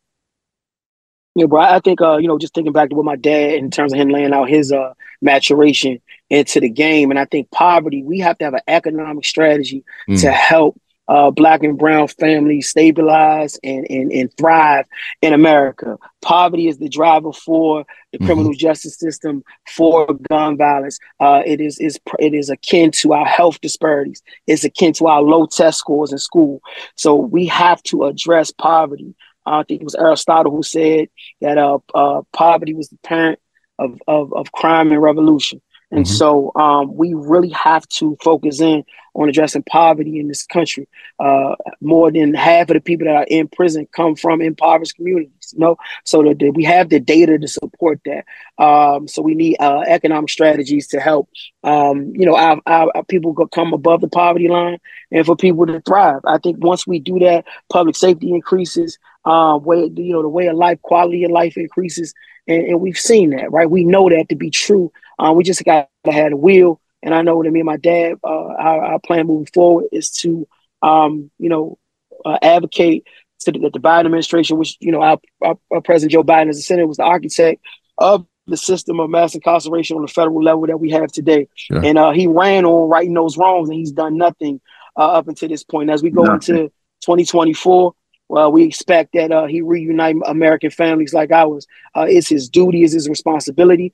Yeah, 1.34 1.46
bro. 1.46 1.60
I 1.60 1.80
think 1.80 2.00
uh, 2.00 2.16
you 2.16 2.28
know, 2.28 2.38
just 2.38 2.54
thinking 2.54 2.72
back 2.72 2.90
to 2.90 2.96
what 2.96 3.04
my 3.04 3.16
dad 3.16 3.54
in 3.54 3.70
terms 3.70 3.92
of 3.92 3.98
him 3.98 4.08
laying 4.08 4.32
out 4.32 4.48
his 4.48 4.72
uh 4.72 4.94
maturation 5.22 6.00
into 6.28 6.60
the 6.60 6.68
game, 6.68 7.10
and 7.10 7.18
I 7.18 7.24
think 7.24 7.50
poverty. 7.50 8.02
We 8.02 8.18
have 8.20 8.38
to 8.38 8.44
have 8.44 8.54
an 8.54 8.60
economic 8.66 9.24
strategy 9.24 9.84
mm. 10.08 10.20
to 10.22 10.32
help 10.32 10.80
uh, 11.10 11.28
black 11.28 11.64
and 11.64 11.76
brown 11.76 12.06
families 12.06 12.68
stabilize 12.68 13.58
and, 13.64 13.84
and, 13.90 14.12
and 14.12 14.32
thrive 14.36 14.86
in 15.20 15.32
America. 15.32 15.98
Poverty 16.22 16.68
is 16.68 16.78
the 16.78 16.88
driver 16.88 17.32
for 17.32 17.84
the 18.12 18.18
mm-hmm. 18.18 18.26
criminal 18.26 18.54
justice 18.54 18.96
system, 18.96 19.42
for 19.66 20.06
gun 20.28 20.56
violence. 20.56 21.00
Uh, 21.18 21.42
it 21.44 21.60
is, 21.60 21.80
is 21.80 21.98
it 22.20 22.32
is 22.32 22.48
akin 22.48 22.92
to 22.92 23.12
our 23.12 23.26
health 23.26 23.60
disparities. 23.60 24.22
It's 24.46 24.62
akin 24.62 24.92
to 24.94 25.08
our 25.08 25.20
low 25.20 25.46
test 25.46 25.78
scores 25.78 26.12
in 26.12 26.18
school. 26.18 26.62
So 26.94 27.16
we 27.16 27.46
have 27.46 27.82
to 27.84 28.04
address 28.04 28.52
poverty. 28.52 29.16
I 29.46 29.62
think 29.62 29.80
it 29.80 29.84
was 29.84 29.94
Aristotle 29.94 30.52
who 30.52 30.62
said 30.62 31.08
that 31.40 31.58
uh, 31.58 31.78
uh, 31.94 32.22
poverty 32.32 32.74
was 32.74 32.88
the 32.88 32.98
parent 33.02 33.38
of, 33.78 33.98
of, 34.06 34.32
of 34.32 34.52
crime 34.52 34.92
and 34.92 35.02
revolution. 35.02 35.60
And 35.90 36.04
mm-hmm. 36.04 36.14
so 36.14 36.52
um, 36.54 36.94
we 36.94 37.14
really 37.14 37.50
have 37.50 37.86
to 37.88 38.16
focus 38.22 38.60
in 38.60 38.84
on 39.14 39.28
addressing 39.28 39.64
poverty 39.64 40.20
in 40.20 40.28
this 40.28 40.46
country. 40.46 40.88
Uh, 41.18 41.56
more 41.80 42.12
than 42.12 42.32
half 42.32 42.70
of 42.70 42.74
the 42.74 42.80
people 42.80 43.06
that 43.06 43.16
are 43.16 43.26
in 43.28 43.48
prison 43.48 43.88
come 43.90 44.14
from 44.14 44.40
impoverished 44.40 44.94
communities, 44.94 45.52
you 45.52 45.58
know, 45.58 45.76
so 46.04 46.22
that 46.22 46.52
we 46.54 46.62
have 46.62 46.90
the 46.90 47.00
data 47.00 47.38
to 47.38 47.48
support 47.48 48.00
that. 48.04 48.24
Um, 48.62 49.08
so 49.08 49.20
we 49.20 49.34
need 49.34 49.56
uh, 49.58 49.80
economic 49.80 50.30
strategies 50.30 50.86
to 50.88 51.00
help, 51.00 51.28
um, 51.64 52.12
you 52.14 52.24
know, 52.24 52.36
our, 52.36 52.60
our, 52.66 52.92
our 52.94 53.04
people 53.04 53.34
come 53.48 53.72
above 53.72 54.00
the 54.00 54.08
poverty 54.08 54.46
line 54.46 54.78
and 55.10 55.26
for 55.26 55.34
people 55.34 55.66
to 55.66 55.80
thrive. 55.80 56.20
I 56.24 56.38
think 56.38 56.62
once 56.64 56.86
we 56.86 57.00
do 57.00 57.18
that, 57.18 57.46
public 57.68 57.96
safety 57.96 58.32
increases, 58.32 58.96
uh, 59.24 59.58
way, 59.62 59.90
you 59.94 60.12
know, 60.12 60.22
the 60.22 60.28
way 60.28 60.46
of 60.46 60.56
life, 60.56 60.80
quality 60.82 61.24
of 61.24 61.30
life 61.30 61.56
increases. 61.56 62.14
And, 62.46 62.64
and 62.64 62.80
we've 62.80 62.98
seen 62.98 63.30
that, 63.30 63.52
right? 63.52 63.70
We 63.70 63.84
know 63.84 64.08
that 64.08 64.28
to 64.30 64.36
be 64.36 64.50
true 64.50 64.92
uh, 65.20 65.32
we 65.32 65.44
just 65.44 65.64
got 65.64 65.88
to 66.04 66.12
have 66.12 66.32
a 66.32 66.36
will. 66.36 66.80
And 67.02 67.14
I 67.14 67.22
know 67.22 67.42
that 67.42 67.50
me 67.50 67.60
and 67.60 67.66
my 67.66 67.76
dad, 67.76 68.14
uh, 68.24 68.28
our, 68.28 68.84
our, 68.84 68.98
plan 69.00 69.26
moving 69.26 69.48
forward 69.52 69.86
is 69.92 70.10
to, 70.10 70.46
um, 70.82 71.30
you 71.38 71.48
know, 71.48 71.78
uh, 72.24 72.38
advocate 72.42 73.06
to 73.40 73.52
the, 73.52 73.58
the, 73.58 73.78
Biden 73.78 74.06
administration, 74.06 74.58
which, 74.58 74.76
you 74.80 74.92
know, 74.92 75.02
our, 75.02 75.18
our, 75.42 75.58
our, 75.70 75.80
President 75.80 76.12
Joe 76.12 76.22
Biden 76.22 76.48
as 76.48 76.58
a 76.58 76.62
senator 76.62 76.86
was 76.86 76.98
the 76.98 77.04
architect 77.04 77.62
of 77.98 78.26
the 78.46 78.56
system 78.56 79.00
of 79.00 79.08
mass 79.08 79.34
incarceration 79.34 79.96
on 79.96 80.02
the 80.02 80.08
federal 80.08 80.42
level 80.42 80.66
that 80.66 80.78
we 80.78 80.90
have 80.90 81.10
today. 81.12 81.48
Sure. 81.54 81.84
And 81.84 81.96
uh, 81.96 82.10
he 82.10 82.26
ran 82.26 82.64
on 82.64 82.88
righting 82.88 83.14
those 83.14 83.38
wrongs 83.38 83.68
and 83.68 83.78
he's 83.78 83.92
done 83.92 84.16
nothing 84.16 84.60
uh, 84.96 85.12
up 85.12 85.28
until 85.28 85.48
this 85.48 85.64
point. 85.64 85.90
As 85.90 86.02
we 86.02 86.10
go 86.10 86.24
nothing. 86.24 86.56
into 86.56 86.72
2024, 87.02 87.94
well, 88.30 88.52
we 88.52 88.62
expect 88.62 89.14
that 89.14 89.32
uh, 89.32 89.46
he 89.46 89.60
reunite 89.60 90.14
American 90.24 90.70
families 90.70 91.12
like 91.12 91.32
ours. 91.32 91.66
Uh, 91.96 92.06
it's 92.08 92.28
his 92.28 92.48
duty, 92.48 92.84
it's 92.84 92.92
his 92.92 93.08
responsibility. 93.08 93.92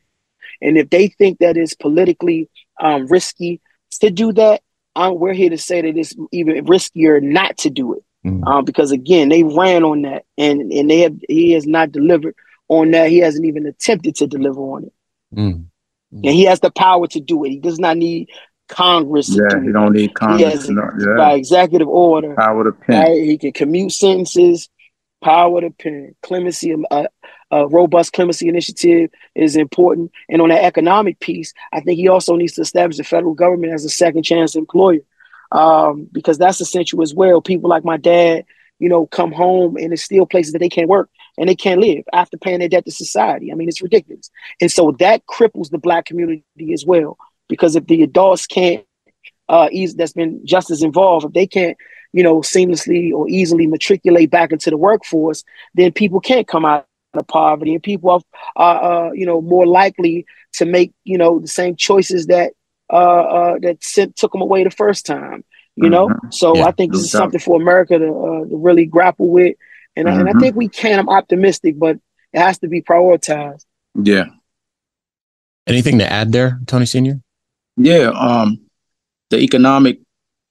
And 0.60 0.76
if 0.76 0.90
they 0.90 1.08
think 1.08 1.38
that 1.38 1.56
it's 1.56 1.74
politically 1.74 2.50
um, 2.78 3.06
risky 3.06 3.62
to 4.00 4.10
do 4.10 4.32
that, 4.34 4.60
um, 4.94 5.18
we're 5.18 5.32
here 5.32 5.48
to 5.48 5.56
say 5.56 5.80
that 5.80 5.96
it's 5.96 6.14
even 6.32 6.66
riskier 6.66 7.22
not 7.22 7.56
to 7.58 7.70
do 7.70 7.94
it. 7.94 8.04
Mm. 8.26 8.46
Um, 8.46 8.64
because 8.66 8.90
again, 8.90 9.30
they 9.30 9.42
ran 9.42 9.84
on 9.84 10.02
that, 10.02 10.24
and 10.36 10.70
and 10.70 10.90
they 10.90 11.00
have 11.00 11.16
he 11.28 11.52
has 11.52 11.66
not 11.66 11.92
delivered 11.92 12.34
on 12.68 12.90
that. 12.90 13.08
He 13.08 13.18
hasn't 13.18 13.46
even 13.46 13.64
attempted 13.66 14.16
to 14.16 14.26
deliver 14.26 14.60
on 14.60 14.84
it. 14.84 14.92
Mm. 15.34 15.66
Mm. 16.12 16.24
And 16.24 16.34
he 16.34 16.44
has 16.44 16.60
the 16.60 16.70
power 16.70 17.06
to 17.08 17.20
do 17.20 17.44
it. 17.44 17.50
He 17.50 17.58
does 17.58 17.78
not 17.78 17.96
need 17.96 18.28
Congress. 18.68 19.28
Yeah, 19.28 19.62
he 19.62 19.72
don't 19.72 19.92
need 19.92 20.14
Congress. 20.14 20.68
No, 20.68 20.90
yeah. 20.98 21.16
By 21.16 21.34
executive 21.34 21.88
order, 21.88 22.34
power 22.34 22.64
to 22.64 22.72
pen. 22.72 23.00
Right? 23.00 23.22
He 23.22 23.38
can 23.38 23.52
commute 23.52 23.92
sentences, 23.92 24.68
power 25.22 25.60
to 25.60 25.70
pen, 25.70 26.14
clemency, 26.22 26.74
uh, 26.90 27.06
a 27.50 27.66
robust 27.68 28.12
clemency 28.12 28.48
initiative 28.48 29.10
is 29.34 29.56
important. 29.56 30.10
And 30.28 30.42
on 30.42 30.48
that 30.48 30.64
economic 30.64 31.20
piece, 31.20 31.52
I 31.72 31.80
think 31.80 31.96
he 31.96 32.08
also 32.08 32.34
needs 32.34 32.54
to 32.54 32.62
establish 32.62 32.96
the 32.96 33.04
federal 33.04 33.34
government 33.34 33.72
as 33.72 33.84
a 33.84 33.88
second 33.88 34.24
chance 34.24 34.56
employer 34.56 35.00
um, 35.52 36.08
because 36.10 36.38
that's 36.38 36.60
essential 36.60 37.02
as 37.02 37.14
well. 37.14 37.40
People 37.40 37.70
like 37.70 37.84
my 37.84 37.96
dad, 37.96 38.44
you 38.78 38.88
know, 38.88 39.06
come 39.06 39.32
home 39.32 39.76
and 39.76 39.92
it's 39.92 40.02
still 40.02 40.26
places 40.26 40.52
that 40.52 40.58
they 40.58 40.68
can't 40.68 40.88
work 40.88 41.08
and 41.38 41.48
they 41.48 41.54
can't 41.54 41.80
live 41.80 42.04
after 42.12 42.36
paying 42.36 42.58
their 42.58 42.68
debt 42.68 42.84
to 42.84 42.90
society. 42.90 43.52
I 43.52 43.54
mean, 43.54 43.68
it's 43.68 43.82
ridiculous. 43.82 44.30
And 44.60 44.70
so 44.70 44.92
that 44.98 45.24
cripples 45.26 45.70
the 45.70 45.78
black 45.78 46.04
community 46.04 46.72
as 46.72 46.84
well 46.84 47.16
because 47.48 47.76
if 47.76 47.86
the 47.86 48.02
adults 48.02 48.46
can't, 48.46 48.84
uh, 49.48 49.68
ease, 49.70 49.94
that's 49.94 50.12
been 50.12 50.44
just 50.44 50.70
as 50.70 50.82
involved, 50.82 51.26
if 51.26 51.32
they 51.32 51.46
can't 51.46 51.76
you 52.16 52.22
know, 52.22 52.38
seamlessly 52.38 53.12
or 53.12 53.28
easily 53.28 53.66
matriculate 53.66 54.30
back 54.30 54.50
into 54.50 54.70
the 54.70 54.76
workforce, 54.78 55.44
then 55.74 55.92
people 55.92 56.18
can't 56.18 56.48
come 56.48 56.64
out 56.64 56.86
of 57.12 57.26
poverty, 57.26 57.74
and 57.74 57.82
people 57.82 58.10
are, 58.10 58.20
are 58.56 59.08
uh, 59.08 59.12
you 59.12 59.26
know 59.26 59.42
more 59.42 59.66
likely 59.66 60.24
to 60.54 60.64
make 60.64 60.94
you 61.04 61.18
know 61.18 61.38
the 61.38 61.48
same 61.48 61.76
choices 61.76 62.26
that 62.28 62.52
uh, 62.90 62.96
uh, 62.96 63.58
that 63.60 63.84
sent, 63.84 64.16
took 64.16 64.32
them 64.32 64.40
away 64.40 64.64
the 64.64 64.70
first 64.70 65.04
time. 65.04 65.44
You 65.76 65.90
know, 65.90 66.08
mm-hmm. 66.08 66.30
so 66.30 66.56
yeah, 66.56 66.64
I 66.64 66.70
think 66.70 66.92
this 66.92 67.02
is 67.02 67.10
something 67.10 67.38
for 67.38 67.60
America 67.60 67.98
to, 67.98 68.06
uh, 68.06 68.48
to 68.48 68.56
really 68.56 68.86
grapple 68.86 69.28
with, 69.28 69.56
and, 69.94 70.08
mm-hmm. 70.08 70.20
and 70.20 70.28
I 70.28 70.32
mm-hmm. 70.32 70.40
think 70.40 70.56
we 70.56 70.68
can. 70.68 70.98
I'm 70.98 71.10
optimistic, 71.10 71.78
but 71.78 71.96
it 72.32 72.38
has 72.38 72.58
to 72.60 72.68
be 72.68 72.80
prioritized. 72.80 73.66
Yeah. 73.94 74.24
Anything 75.66 75.98
to 75.98 76.10
add 76.10 76.32
there, 76.32 76.60
Tony 76.66 76.86
Senior? 76.86 77.20
Yeah. 77.76 78.10
Um, 78.14 78.60
the 79.30 79.38
economic 79.38 80.00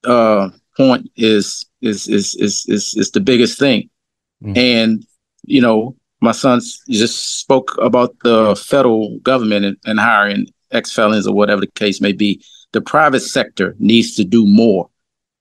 uh 0.03 0.49
point 0.77 1.09
is 1.15 1.65
is 1.81 2.07
is 2.07 2.35
is 2.35 2.65
is, 2.67 2.93
is 2.95 3.11
the 3.11 3.19
biggest 3.19 3.57
thing, 3.57 3.89
mm-hmm. 4.43 4.57
and 4.57 5.05
you 5.43 5.61
know 5.61 5.95
my 6.21 6.31
son 6.31 6.59
just 6.89 7.39
spoke 7.39 7.77
about 7.81 8.15
the 8.23 8.55
federal 8.55 9.19
government 9.19 9.65
and, 9.65 9.77
and 9.85 9.99
hiring 9.99 10.47
ex 10.71 10.91
felons 10.91 11.27
or 11.27 11.35
whatever 11.35 11.61
the 11.61 11.67
case 11.67 12.01
may 12.01 12.11
be. 12.11 12.43
The 12.71 12.81
private 12.81 13.21
sector 13.21 13.75
needs 13.79 14.15
to 14.15 14.23
do 14.23 14.45
more. 14.45 14.89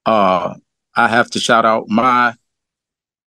Uh, 0.07 0.55
I 0.95 1.09
have 1.09 1.31
to 1.31 1.41
shout 1.41 1.65
out 1.65 1.89
my 1.89 2.35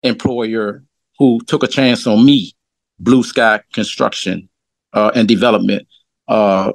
employer 0.03 0.85
who 1.19 1.41
took 1.47 1.63
a 1.63 1.69
chance 1.69 2.07
on 2.07 2.25
me, 2.25 2.53
Blue 2.99 3.23
Sky 3.23 3.61
Construction 3.73 4.49
uh, 4.93 5.13
and 5.15 5.27
Development, 5.27 5.87
uh, 6.29 6.73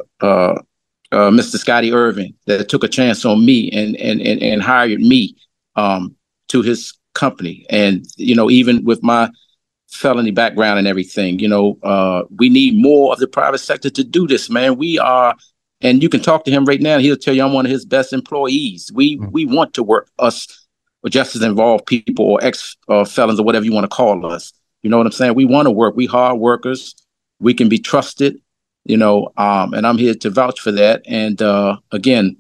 uh, 1.11 1.29
Mr. 1.29 1.57
Scotty 1.57 1.91
Irving, 1.91 2.33
that 2.45 2.69
took 2.69 2.83
a 2.83 2.87
chance 2.87 3.25
on 3.25 3.45
me 3.45 3.69
and 3.71 3.95
and 3.97 4.21
and, 4.21 4.41
and 4.41 4.61
hired 4.61 5.01
me 5.01 5.35
um, 5.75 6.15
to 6.49 6.61
his 6.61 6.93
company. 7.13 7.65
And 7.69 8.05
you 8.17 8.35
know, 8.35 8.49
even 8.49 8.83
with 8.85 9.03
my 9.03 9.29
felony 9.91 10.31
background 10.31 10.79
and 10.79 10.87
everything. 10.87 11.39
You 11.39 11.47
know, 11.47 11.77
uh, 11.83 12.23
we 12.37 12.49
need 12.49 12.81
more 12.81 13.13
of 13.13 13.19
the 13.19 13.27
private 13.27 13.59
sector 13.59 13.89
to 13.89 14.03
do 14.03 14.25
this, 14.25 14.49
man. 14.49 14.77
We 14.77 14.97
are, 14.97 15.35
and 15.81 16.01
you 16.01 16.09
can 16.09 16.21
talk 16.21 16.45
to 16.45 16.51
him 16.51 16.65
right 16.65 16.81
now. 16.81 16.97
He'll 16.97 17.17
tell 17.17 17.35
you 17.35 17.43
I'm 17.43 17.53
one 17.53 17.65
of 17.65 17.71
his 17.71 17.85
best 17.85 18.13
employees. 18.13 18.91
We 18.93 19.17
mm-hmm. 19.17 19.31
we 19.31 19.45
want 19.45 19.73
to 19.75 19.83
work 19.83 20.09
us 20.17 20.47
or 21.03 21.09
justice 21.09 21.43
involved 21.43 21.85
people 21.85 22.25
or 22.25 22.43
ex 22.43 22.75
uh, 22.87 23.05
felons 23.05 23.39
or 23.39 23.45
whatever 23.45 23.65
you 23.65 23.73
want 23.73 23.83
to 23.83 23.95
call 23.95 24.25
us. 24.25 24.53
You 24.81 24.89
know 24.89 24.97
what 24.97 25.05
I'm 25.05 25.11
saying? 25.11 25.35
We 25.35 25.45
want 25.45 25.67
to 25.67 25.71
work. 25.71 25.95
We 25.95 26.05
hard 26.05 26.39
workers. 26.39 26.95
We 27.39 27.53
can 27.53 27.69
be 27.69 27.77
trusted. 27.77 28.39
You 28.85 28.97
know, 28.97 29.29
um, 29.37 29.73
and 29.73 29.85
I'm 29.85 29.97
here 29.97 30.15
to 30.15 30.29
vouch 30.29 30.59
for 30.59 30.71
that. 30.71 31.03
And 31.05 31.41
uh, 31.41 31.77
again, 31.91 32.37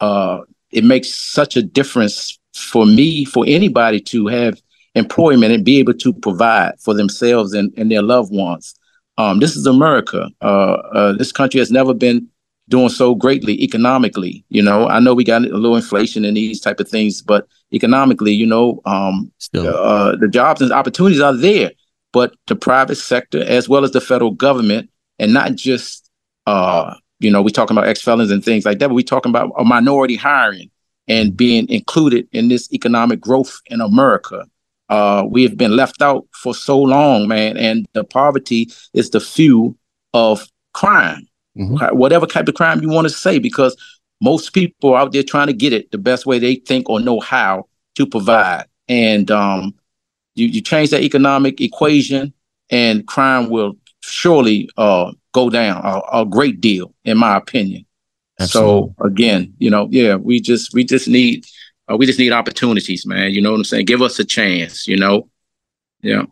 uh, 0.00 0.40
it 0.70 0.84
makes 0.84 1.14
such 1.14 1.56
a 1.56 1.62
difference 1.62 2.38
for 2.54 2.84
me, 2.84 3.24
for 3.24 3.44
anybody 3.46 4.00
to 4.00 4.26
have 4.26 4.60
employment 4.94 5.52
and 5.52 5.64
be 5.64 5.78
able 5.78 5.94
to 5.94 6.12
provide 6.12 6.72
for 6.80 6.94
themselves 6.94 7.52
and, 7.52 7.72
and 7.76 7.90
their 7.90 8.02
loved 8.02 8.32
ones. 8.32 8.74
Um, 9.18 9.38
this 9.38 9.56
is 9.56 9.66
America. 9.66 10.28
Uh, 10.42 10.74
uh, 10.92 11.12
this 11.12 11.32
country 11.32 11.60
has 11.60 11.70
never 11.70 11.94
been 11.94 12.28
doing 12.68 12.88
so 12.88 13.14
greatly 13.14 13.62
economically. 13.62 14.44
You 14.48 14.62
know, 14.62 14.88
I 14.88 14.98
know 15.00 15.14
we 15.14 15.24
got 15.24 15.42
a 15.42 15.56
little 15.56 15.76
inflation 15.76 16.24
and 16.24 16.36
these 16.36 16.60
type 16.60 16.80
of 16.80 16.88
things, 16.88 17.22
but 17.22 17.46
economically, 17.72 18.32
you 18.32 18.46
know, 18.46 18.80
um, 18.86 19.30
uh, 19.76 20.16
the 20.16 20.28
jobs 20.28 20.60
and 20.60 20.72
opportunities 20.72 21.20
are 21.20 21.36
there. 21.36 21.72
But 22.12 22.34
the 22.46 22.56
private 22.56 22.96
sector, 22.96 23.42
as 23.42 23.68
well 23.68 23.84
as 23.84 23.90
the 23.90 24.00
federal 24.00 24.30
government, 24.30 24.88
and 25.18 25.32
not 25.32 25.54
just, 25.54 26.10
uh, 26.46 26.94
you 27.20 27.30
know, 27.30 27.42
we're 27.42 27.48
talking 27.50 27.76
about 27.76 27.88
ex 27.88 28.02
felons 28.02 28.30
and 28.30 28.44
things 28.44 28.64
like 28.64 28.78
that, 28.78 28.88
but 28.88 28.94
we're 28.94 29.02
talking 29.02 29.30
about 29.30 29.52
a 29.58 29.64
minority 29.64 30.16
hiring 30.16 30.70
and 31.08 31.36
being 31.36 31.68
included 31.68 32.26
in 32.32 32.48
this 32.48 32.72
economic 32.72 33.20
growth 33.20 33.60
in 33.66 33.80
America. 33.80 34.44
Uh, 34.88 35.24
we 35.28 35.42
have 35.42 35.56
been 35.56 35.76
left 35.76 36.02
out 36.02 36.26
for 36.32 36.54
so 36.54 36.78
long, 36.78 37.26
man, 37.28 37.56
and 37.56 37.86
the 37.94 38.04
poverty 38.04 38.70
is 38.92 39.10
the 39.10 39.20
fuel 39.20 39.76
of 40.12 40.46
crime, 40.72 41.26
mm-hmm. 41.56 41.96
whatever 41.96 42.26
type 42.26 42.48
of 42.48 42.54
crime 42.54 42.82
you 42.82 42.88
want 42.88 43.06
to 43.06 43.12
say, 43.14 43.38
because 43.38 43.76
most 44.20 44.52
people 44.52 44.92
are 44.92 45.00
out 45.00 45.12
there 45.12 45.22
trying 45.22 45.46
to 45.46 45.52
get 45.52 45.72
it 45.72 45.90
the 45.90 45.98
best 45.98 46.26
way 46.26 46.38
they 46.38 46.56
think 46.56 46.88
or 46.88 47.00
know 47.00 47.20
how 47.20 47.66
to 47.94 48.06
provide. 48.06 48.64
and 48.88 49.30
um, 49.30 49.74
you 50.34 50.46
you 50.48 50.60
change 50.60 50.90
that 50.90 51.02
economic 51.02 51.60
equation, 51.60 52.32
and 52.70 53.06
crime 53.06 53.50
will 53.50 53.76
surely 54.10 54.68
uh, 54.76 55.12
go 55.32 55.50
down 55.50 55.80
a, 55.84 56.20
a, 56.20 56.26
great 56.26 56.60
deal, 56.60 56.94
in 57.04 57.18
my 57.18 57.36
opinion. 57.36 57.84
Absolutely. 58.40 58.94
So 58.98 59.04
again, 59.04 59.54
you 59.58 59.70
know, 59.70 59.88
yeah, 59.90 60.16
we 60.16 60.40
just 60.40 60.74
we 60.74 60.84
just 60.84 61.08
need 61.08 61.44
uh, 61.90 61.96
we 61.96 62.06
just 62.06 62.18
need 62.18 62.32
opportunities, 62.32 63.06
man. 63.06 63.30
You 63.30 63.40
know 63.40 63.50
what 63.50 63.58
I'm 63.58 63.64
saying? 63.64 63.86
Give 63.86 64.02
us 64.02 64.18
a 64.18 64.24
chance. 64.24 64.86
You 64.86 64.96
know, 64.96 65.28
yeah. 66.02 66.24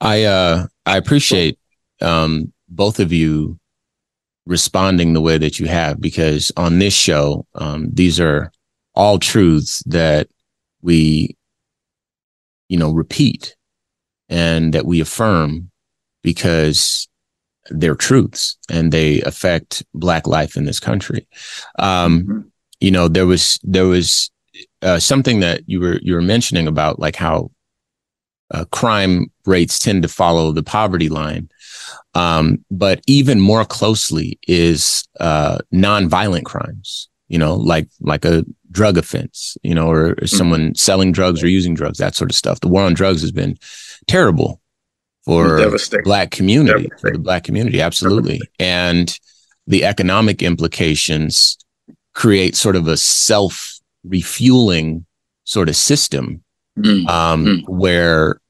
I 0.00 0.24
uh 0.24 0.66
I 0.84 0.96
appreciate 0.96 1.58
um 2.00 2.52
both 2.68 3.00
of 3.00 3.12
you 3.12 3.58
responding 4.46 5.12
the 5.12 5.20
way 5.20 5.38
that 5.38 5.58
you 5.58 5.66
have 5.66 6.00
because 6.00 6.52
on 6.56 6.78
this 6.78 6.94
show, 6.94 7.46
um, 7.56 7.90
these 7.92 8.20
are 8.20 8.52
all 8.94 9.18
truths 9.18 9.82
that 9.86 10.28
we, 10.82 11.36
you 12.68 12.78
know, 12.78 12.92
repeat 12.92 13.56
and 14.28 14.72
that 14.72 14.86
we 14.86 15.00
affirm 15.00 15.70
because 16.26 17.06
they're 17.70 17.94
truths 17.94 18.58
and 18.68 18.90
they 18.90 19.22
affect 19.22 19.84
black 19.94 20.26
life 20.26 20.56
in 20.56 20.64
this 20.64 20.80
country. 20.80 21.28
Um, 21.78 22.22
mm-hmm. 22.22 22.40
you 22.80 22.90
know, 22.90 23.06
there 23.06 23.26
was, 23.26 23.60
there 23.62 23.86
was, 23.86 24.30
uh, 24.82 24.98
something 24.98 25.38
that 25.40 25.60
you 25.66 25.78
were, 25.78 26.00
you 26.02 26.14
were 26.14 26.22
mentioning 26.34 26.66
about 26.66 26.98
like 26.98 27.14
how, 27.14 27.52
uh, 28.50 28.64
crime 28.72 29.26
rates 29.44 29.78
tend 29.78 30.02
to 30.02 30.08
follow 30.08 30.52
the 30.52 30.62
poverty 30.62 31.08
line. 31.08 31.48
Um, 32.14 32.64
but 32.70 33.00
even 33.06 33.40
more 33.40 33.64
closely 33.64 34.38
is 34.48 35.06
uh, 35.20 35.58
nonviolent 35.72 36.44
crimes. 36.44 37.08
You 37.28 37.38
know, 37.38 37.54
like 37.56 37.88
like 38.00 38.24
a 38.24 38.44
drug 38.70 38.96
offense. 38.96 39.58
You 39.64 39.74
know, 39.74 39.90
or, 39.90 40.10
or 40.10 40.14
mm-hmm. 40.14 40.26
someone 40.26 40.74
selling 40.74 41.12
drugs 41.12 41.42
or 41.42 41.48
using 41.48 41.74
drugs, 41.74 41.98
that 41.98 42.14
sort 42.14 42.30
of 42.30 42.36
stuff. 42.36 42.60
The 42.60 42.68
war 42.68 42.84
on 42.84 42.94
drugs 42.94 43.20
has 43.22 43.32
been 43.32 43.58
terrible 44.06 44.60
for 45.26 45.76
black 46.04 46.30
community 46.30 46.88
for 47.00 47.10
the 47.10 47.18
black 47.18 47.44
community 47.44 47.80
absolutely 47.80 48.40
and 48.58 49.18
the 49.66 49.84
economic 49.84 50.42
implications 50.42 51.58
create 52.14 52.56
sort 52.56 52.76
of 52.76 52.88
a 52.88 52.96
self 52.96 53.78
refueling 54.04 55.04
sort 55.44 55.68
of 55.68 55.76
system 55.76 56.42
mm. 56.78 57.08
Um, 57.08 57.44
mm. 57.44 57.68
where 57.68 58.40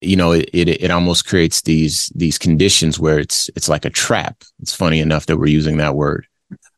you 0.00 0.16
know 0.16 0.32
it, 0.32 0.48
it, 0.52 0.68
it 0.68 0.90
almost 0.90 1.26
creates 1.26 1.62
these 1.62 2.10
these 2.14 2.38
conditions 2.38 2.98
where 2.98 3.18
it's 3.18 3.50
it's 3.54 3.68
like 3.68 3.84
a 3.84 3.90
trap 3.90 4.42
it's 4.60 4.74
funny 4.74 5.00
enough 5.00 5.26
that 5.26 5.36
we're 5.36 5.46
using 5.46 5.76
that 5.76 5.94
word 5.94 6.26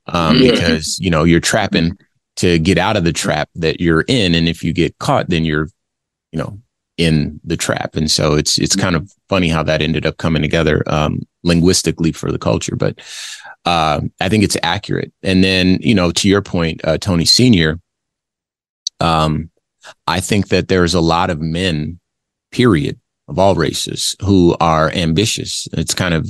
um, 0.07 0.39
yeah. 0.39 0.51
because 0.51 0.99
you 0.99 1.11
know 1.11 1.25
you're 1.25 1.41
trapping 1.41 1.97
to 2.37 2.59
get 2.59 2.79
out 2.79 2.97
of 2.97 3.05
the 3.05 3.13
trap 3.13 3.49
that 3.55 3.81
you're 3.81 4.05
in 4.09 4.35
and 4.35 4.49
if 4.49 4.65
you 4.65 4.73
get 4.73 4.99
caught 4.99 5.29
then 5.29 5.45
you're 5.45 5.69
you 6.33 6.39
know 6.39 6.61
in 6.99 7.41
the 7.45 7.57
trap 7.57 7.97
and 7.97 8.11
so 8.11 8.35
it's 8.35 8.59
it's 8.59 8.77
kind 8.77 8.95
of 8.95 9.11
funny 9.29 9.49
how 9.49 9.63
that 9.63 9.81
ended 9.81 10.05
up 10.05 10.19
coming 10.19 10.43
together 10.43 10.83
um, 10.87 11.21
linguistically 11.43 12.13
for 12.13 12.31
the 12.31 12.39
culture 12.39 12.77
but 12.77 13.01
uh, 13.65 14.01
i 14.21 14.29
think 14.29 14.45
it's 14.45 14.57
accurate 14.63 15.13
and 15.23 15.43
then 15.43 15.79
you 15.81 15.95
know 15.95 16.11
to 16.13 16.29
your 16.29 16.43
point 16.43 16.81
uh, 16.85 16.99
tony 16.99 17.25
senior 17.25 17.81
um, 19.01 19.51
i 20.07 20.21
think 20.21 20.49
that 20.49 20.69
there's 20.69 20.95
a 20.95 21.01
lot 21.01 21.31
of 21.31 21.41
men 21.41 21.99
period 22.51 23.01
of 23.29 23.39
all 23.39 23.55
races 23.55 24.15
who 24.23 24.57
are 24.61 24.91
ambitious. 24.93 25.67
It's 25.73 25.95
kind 25.95 26.15
of 26.15 26.29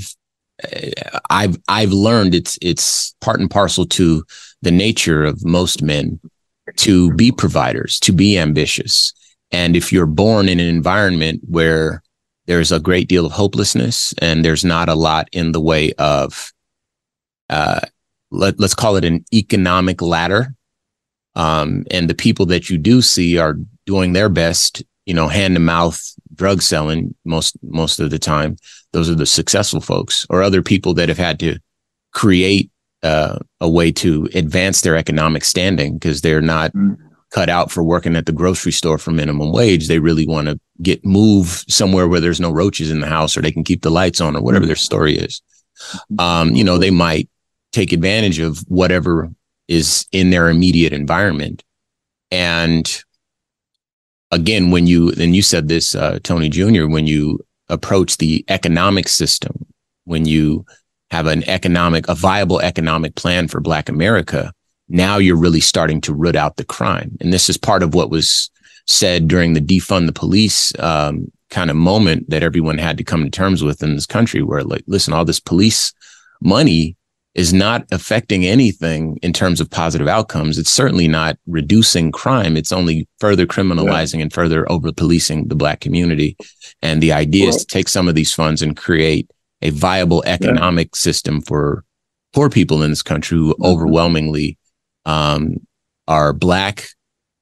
uh, 0.65 1.19
I've 1.29 1.59
I've 1.69 1.93
learned 1.93 2.35
it's 2.35 2.59
it's 2.63 3.15
part 3.21 3.41
and 3.41 3.51
parcel 3.51 3.85
to 3.87 4.25
the 4.63 4.71
nature 4.71 5.25
of 5.25 5.45
most 5.45 5.83
men 5.83 6.21
to 6.77 7.13
be 7.15 7.33
providers, 7.33 7.99
to 8.01 8.13
be 8.13 8.39
ambitious. 8.39 9.13
And 9.53 9.77
if 9.77 9.93
you're 9.93 10.07
born 10.07 10.49
in 10.49 10.59
an 10.59 10.67
environment 10.67 11.43
where 11.47 12.03
there's 12.47 12.73
a 12.73 12.81
great 12.81 13.09
deal 13.09 13.27
of 13.27 13.33
hopelessness 13.33 14.15
and 14.19 14.45
there's 14.45 14.65
not 14.65 14.89
a 14.89 14.95
lot 14.95 15.29
in 15.33 15.53
the 15.53 15.61
way 15.61 15.93
of 15.99 16.53
uh, 17.49 17.81
let, 18.31 18.59
let's 18.59 18.75
call 18.75 18.97
it 18.97 19.05
an 19.05 19.25
economic 19.33 20.01
ladder 20.03 20.55
um, 21.35 21.85
and 21.91 22.09
the 22.09 22.15
people 22.15 22.47
that 22.47 22.69
you 22.69 22.79
do 22.79 23.03
see 23.03 23.39
are 23.39 23.57
doing 23.87 24.13
their 24.13 24.29
best 24.29 24.83
you 25.07 25.15
know 25.15 25.29
hand 25.29 25.55
to 25.55 25.61
mouth 25.61 26.01
drug 26.35 26.63
selling 26.63 27.15
most 27.25 27.57
most 27.63 28.01
of 28.01 28.11
the 28.11 28.19
time 28.19 28.57
those 28.93 29.11
are 29.11 29.15
the 29.15 29.27
successful 29.27 29.81
folks 29.81 30.27
or 30.31 30.43
other 30.43 30.63
people 30.63 30.95
that 30.95 31.09
have 31.09 31.19
had 31.19 31.39
to 31.41 31.59
create 32.13 32.71
uh, 33.03 33.39
a 33.61 33.69
way 33.69 33.91
to 33.91 34.29
advance 34.35 34.81
their 34.81 34.97
economic 34.97 35.45
standing 35.45 35.95
because 35.95 36.21
they're 36.21 36.41
not 36.41 36.73
mm. 36.73 36.97
Cut 37.33 37.49
out 37.49 37.71
for 37.71 37.83
working 37.83 38.15
at 38.17 38.27
the 38.27 38.33
grocery 38.33 38.73
store 38.73 38.99
for 38.99 39.11
minimum 39.11 39.53
wage 39.53 39.89
they 39.89 39.99
really 39.99 40.27
want 40.27 40.49
to 40.49 40.59
get 40.83 41.05
move 41.05 41.65
somewhere 41.69 42.09
where 42.09 42.21
there's 42.21 42.41
no 42.41 42.51
roaches 42.51 42.91
in 42.91 43.01
the 43.01 43.07
house 43.07 43.37
or 43.37 43.41
they 43.41 43.53
can 43.53 43.65
keep 43.65 43.83
the 43.83 43.91
lights 43.91 44.21
on 44.21 44.37
or 44.37 44.43
whatever 44.43 44.67
their 44.67 44.77
story 44.77 45.17
is 45.17 45.43
um, 46.19 46.55
you 46.55 46.63
know 46.63 46.79
they 46.79 46.91
might 46.91 47.29
take 47.73 47.93
advantage 47.93 48.39
of 48.39 48.59
whatever 48.69 49.31
is 49.69 50.07
in 50.13 50.31
their 50.31 50.49
immediate 50.49 50.93
environment 50.93 51.65
and 52.31 53.05
again, 54.33 54.71
when 54.71 54.87
you, 54.89 55.13
and 55.21 55.37
you 55.37 55.43
said 55.43 55.69
this, 55.69 55.95
uh, 55.95 56.19
Tony 56.25 56.49
Jr., 56.49 56.89
when 56.89 57.07
you 57.07 57.39
approach 57.69 58.17
the 58.17 58.45
economic 58.49 59.07
system, 59.07 59.67
when 60.05 60.25
you 60.25 60.67
have 61.11 61.27
an 61.27 61.49
economic, 61.49 62.09
a 62.09 62.15
viable 62.15 62.61
economic 62.61 63.15
plan 63.15 63.47
for 63.47 63.61
Black 63.61 63.89
America, 63.89 64.53
now 64.93 65.17
you're 65.17 65.37
really 65.37 65.61
starting 65.61 66.01
to 66.03 66.15
root 66.15 66.37
out 66.37 66.57
the 66.57 66.65
crime. 66.65 67.17
And 67.21 67.33
this 67.33 67.49
is 67.49 67.57
part 67.57 67.83
of 67.83 67.95
what 67.95 68.11
was 68.11 68.51
said 68.87 69.27
during 69.27 69.55
the 69.55 69.61
defund 69.61 70.07
the 70.07 70.13
police 70.13 70.73
um, 70.79 71.33
kind 71.51 71.71
of 71.71 71.77
moment 71.77 72.29
that 72.31 72.43
everyone 72.43 72.79
had 72.79 72.99
to 72.99 73.05
come 73.05 73.25
to 73.25 73.31
terms 73.31 73.63
with 73.63 73.83
in 73.83 73.95
this 73.95 74.07
country, 74.07 74.43
where 74.43 74.63
like, 74.63 74.85
listen, 74.87 75.15
all 75.15 75.25
this 75.25 75.41
police 75.41 75.93
money 76.41 76.97
is 77.35 77.55
not 77.55 77.87
affecting 77.91 78.45
anything 78.45 79.19
in 79.23 79.33
terms 79.33 79.61
of 79.61 79.71
positive 79.71 80.07
outcomes. 80.07 80.59
It's 80.59 80.71
certainly 80.71 81.09
not 81.09 81.39
reducing 81.47 82.13
crime. 82.13 82.59
It's 82.59 82.73
only 82.73 83.09
further 83.19 83.47
criminalizing 83.47 84.17
yeah. 84.17 84.23
and 84.23 84.33
further 84.33 84.71
over 84.71 84.93
policing 84.93 85.49
the 85.49 85.55
black 85.55 85.81
community. 85.81 86.37
And 86.83 87.03
the 87.03 87.13
idea 87.13 87.49
is 87.49 87.57
to 87.57 87.67
take 87.67 87.89
some 87.89 88.09
of 88.09 88.15
these 88.15 88.35
funds 88.35 88.61
and 88.61 88.77
create 88.77 89.31
a 89.63 89.71
viable 89.71 90.23
economic 90.27 90.89
yeah. 90.89 90.99
system 90.99 91.41
for 91.41 91.85
poor 92.35 92.51
people 92.51 92.83
in 92.83 92.91
this 92.91 93.03
country 93.03 93.39
who 93.39 93.55
mm-hmm. 93.55 93.65
overwhelmingly 93.65 94.59
um, 95.05 95.57
are 96.09 96.33
black 96.33 96.87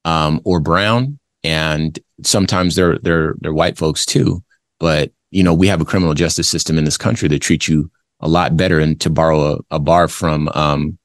um, 0.04 0.40
or 0.44 0.60
brown, 0.60 1.18
and 1.44 1.98
sometimes 2.22 2.74
they're 2.74 2.98
they're 2.98 3.34
they're 3.40 3.54
white 3.54 3.78
folks 3.78 4.04
too. 4.06 4.42
But 4.78 5.12
you 5.30 5.42
know, 5.42 5.54
we 5.54 5.68
have 5.68 5.80
a 5.80 5.84
criminal 5.84 6.14
justice 6.14 6.48
system 6.48 6.78
in 6.78 6.84
this 6.84 6.96
country 6.96 7.28
that 7.28 7.40
treats 7.40 7.68
you 7.68 7.90
a 8.20 8.28
lot 8.28 8.56
better. 8.56 8.78
And 8.80 9.00
to 9.00 9.10
borrow 9.10 9.54
a, 9.54 9.58
a 9.70 9.78
bar 9.78 10.08
from 10.08 10.48
um, 10.54 10.98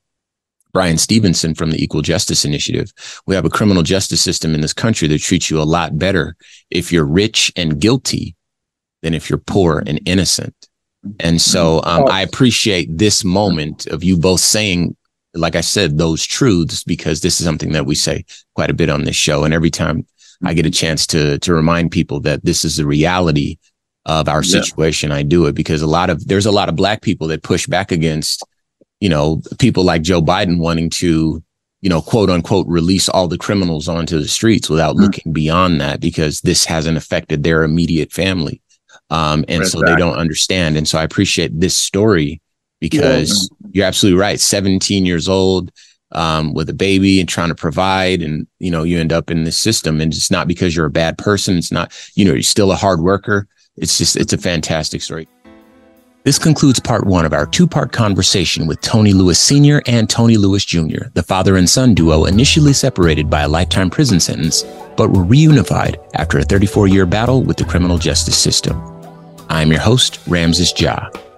Bryan 0.73 0.97
Stevenson 0.97 1.55
from 1.55 1.71
the 1.71 1.81
Equal 1.81 2.01
Justice 2.01 2.43
Initiative, 2.43 2.91
we 3.25 3.35
have 3.35 3.45
a 3.45 3.49
criminal 3.49 3.83
justice 3.83 4.21
system 4.21 4.53
in 4.53 4.61
this 4.61 4.73
country 4.73 5.07
that 5.07 5.21
treats 5.21 5.49
you 5.49 5.61
a 5.61 5.63
lot 5.63 5.97
better 5.97 6.35
if 6.69 6.91
you're 6.91 7.05
rich 7.05 7.51
and 7.55 7.79
guilty 7.79 8.35
than 9.01 9.13
if 9.13 9.29
you're 9.29 9.39
poor 9.39 9.83
and 9.85 10.01
innocent. 10.05 10.55
And 11.19 11.39
so 11.39 11.81
um, 11.83 12.07
I 12.09 12.21
appreciate 12.21 12.97
this 12.97 13.23
moment 13.23 13.85
of 13.87 14.03
you 14.03 14.17
both 14.17 14.39
saying, 14.39 14.97
like 15.35 15.55
I 15.55 15.61
said, 15.61 15.97
those 15.97 16.25
truths, 16.25 16.83
because 16.83 17.21
this 17.21 17.39
is 17.39 17.45
something 17.45 17.73
that 17.73 17.85
we 17.85 17.95
say 17.95 18.25
quite 18.55 18.69
a 18.69 18.75
bit 18.75 18.89
on 18.89 19.03
this 19.03 19.15
show. 19.15 19.43
And 19.43 19.53
every 19.53 19.69
time 19.69 20.05
I 20.43 20.53
get 20.53 20.65
a 20.65 20.71
chance 20.71 21.05
to 21.07 21.39
to 21.39 21.53
remind 21.53 21.91
people 21.91 22.19
that 22.21 22.43
this 22.43 22.65
is 22.65 22.77
the 22.77 22.85
reality 22.85 23.57
of 24.05 24.29
our 24.29 24.43
situation, 24.43 25.09
yeah. 25.09 25.17
I 25.17 25.23
do 25.23 25.45
it 25.45 25.55
because 25.55 25.81
a 25.81 25.87
lot 25.87 26.09
of 26.09 26.27
there's 26.27 26.45
a 26.45 26.51
lot 26.51 26.69
of 26.69 26.75
black 26.75 27.01
people 27.01 27.27
that 27.27 27.43
push 27.43 27.67
back 27.67 27.91
against, 27.91 28.43
you 28.99 29.09
know, 29.09 29.41
people 29.59 29.83
like 29.83 30.01
Joe 30.01 30.21
Biden 30.21 30.59
wanting 30.59 30.89
to, 30.91 31.43
you 31.81 31.89
know, 31.89 32.01
quote 32.01 32.29
unquote, 32.29 32.67
release 32.67 33.09
all 33.09 33.27
the 33.27 33.37
criminals 33.37 33.87
onto 33.87 34.19
the 34.19 34.27
streets 34.27 34.69
without 34.69 34.95
mm-hmm. 34.95 35.03
looking 35.03 35.33
beyond 35.33 35.81
that 35.81 35.99
because 35.99 36.41
this 36.41 36.65
hasn't 36.65 36.97
affected 36.97 37.43
their 37.43 37.63
immediate 37.63 38.11
family. 38.11 38.61
Um, 39.09 39.45
and 39.47 39.67
so 39.67 39.81
they 39.81 39.95
don't 39.95 40.17
understand. 40.17 40.77
And 40.77 40.87
so 40.87 40.97
I 40.97 41.03
appreciate 41.03 41.59
this 41.59 41.77
story 41.77 42.41
because 42.89 43.49
yeah. 43.51 43.69
you're 43.73 43.85
absolutely 43.85 44.19
right. 44.19 44.39
17 44.39 45.05
years 45.05 45.27
old, 45.27 45.71
um, 46.11 46.53
with 46.53 46.69
a 46.69 46.73
baby 46.73 47.19
and 47.19 47.27
trying 47.27 47.49
to 47.49 47.55
provide 47.55 48.21
and 48.21 48.47
you 48.59 48.71
know 48.71 48.83
you 48.83 48.99
end 48.99 49.11
up 49.11 49.29
in 49.31 49.43
this 49.43 49.57
system 49.57 49.99
and 49.99 50.13
it's 50.13 50.31
not 50.31 50.47
because 50.47 50.73
you're 50.73 50.85
a 50.85 50.91
bad 50.91 51.17
person 51.17 51.57
it's 51.57 51.71
not 51.71 51.91
you 52.13 52.23
know 52.23 52.31
you're 52.31 52.43
still 52.43 52.71
a 52.71 52.75
hard 52.75 53.01
worker 53.01 53.49
it's 53.77 53.97
just, 53.97 54.15
it's 54.15 54.33
a 54.33 54.37
fantastic 54.37 55.01
story. 55.01 55.27
This 56.23 56.39
concludes 56.39 56.79
part 56.79 57.05
one 57.05 57.25
of 57.25 57.33
our 57.33 57.45
two 57.45 57.67
part 57.67 57.91
conversation 57.91 58.65
with 58.65 58.81
Tony 58.81 59.13
Lewis 59.13 59.39
Sr. 59.39 59.83
and 59.85 60.09
Tony 60.09 60.37
Lewis 60.37 60.65
Jr., 60.65 61.09
the 61.13 61.21
father 61.21 61.55
and 61.55 61.69
son 61.69 61.93
duo 61.93 62.25
initially 62.25 62.73
separated 62.73 63.29
by 63.29 63.41
a 63.41 63.47
lifetime 63.47 63.91
prison 63.91 64.19
sentence, 64.19 64.63
but 64.97 65.11
were 65.11 65.23
reunified 65.23 65.97
after 66.15 66.39
a 66.39 66.43
34 66.43 66.87
year 66.87 67.05
battle 67.05 67.43
with 67.43 67.57
the 67.57 67.65
criminal 67.65 67.99
justice 67.99 68.37
system. 68.37 68.81
I'm 69.49 69.71
your 69.71 69.81
host, 69.81 70.19
Ramses 70.25 70.73
Ja, 70.79 71.09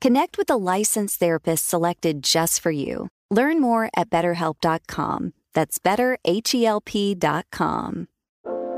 Connect 0.00 0.38
with 0.38 0.48
a 0.48 0.56
licensed 0.56 1.20
therapist 1.20 1.68
selected 1.68 2.22
just 2.22 2.62
for 2.62 2.70
you. 2.70 3.08
Learn 3.30 3.60
more 3.60 3.90
at 3.94 4.08
betterhelp.com. 4.08 5.34
That's 5.52 5.78
betterhelp.com. 5.78 8.08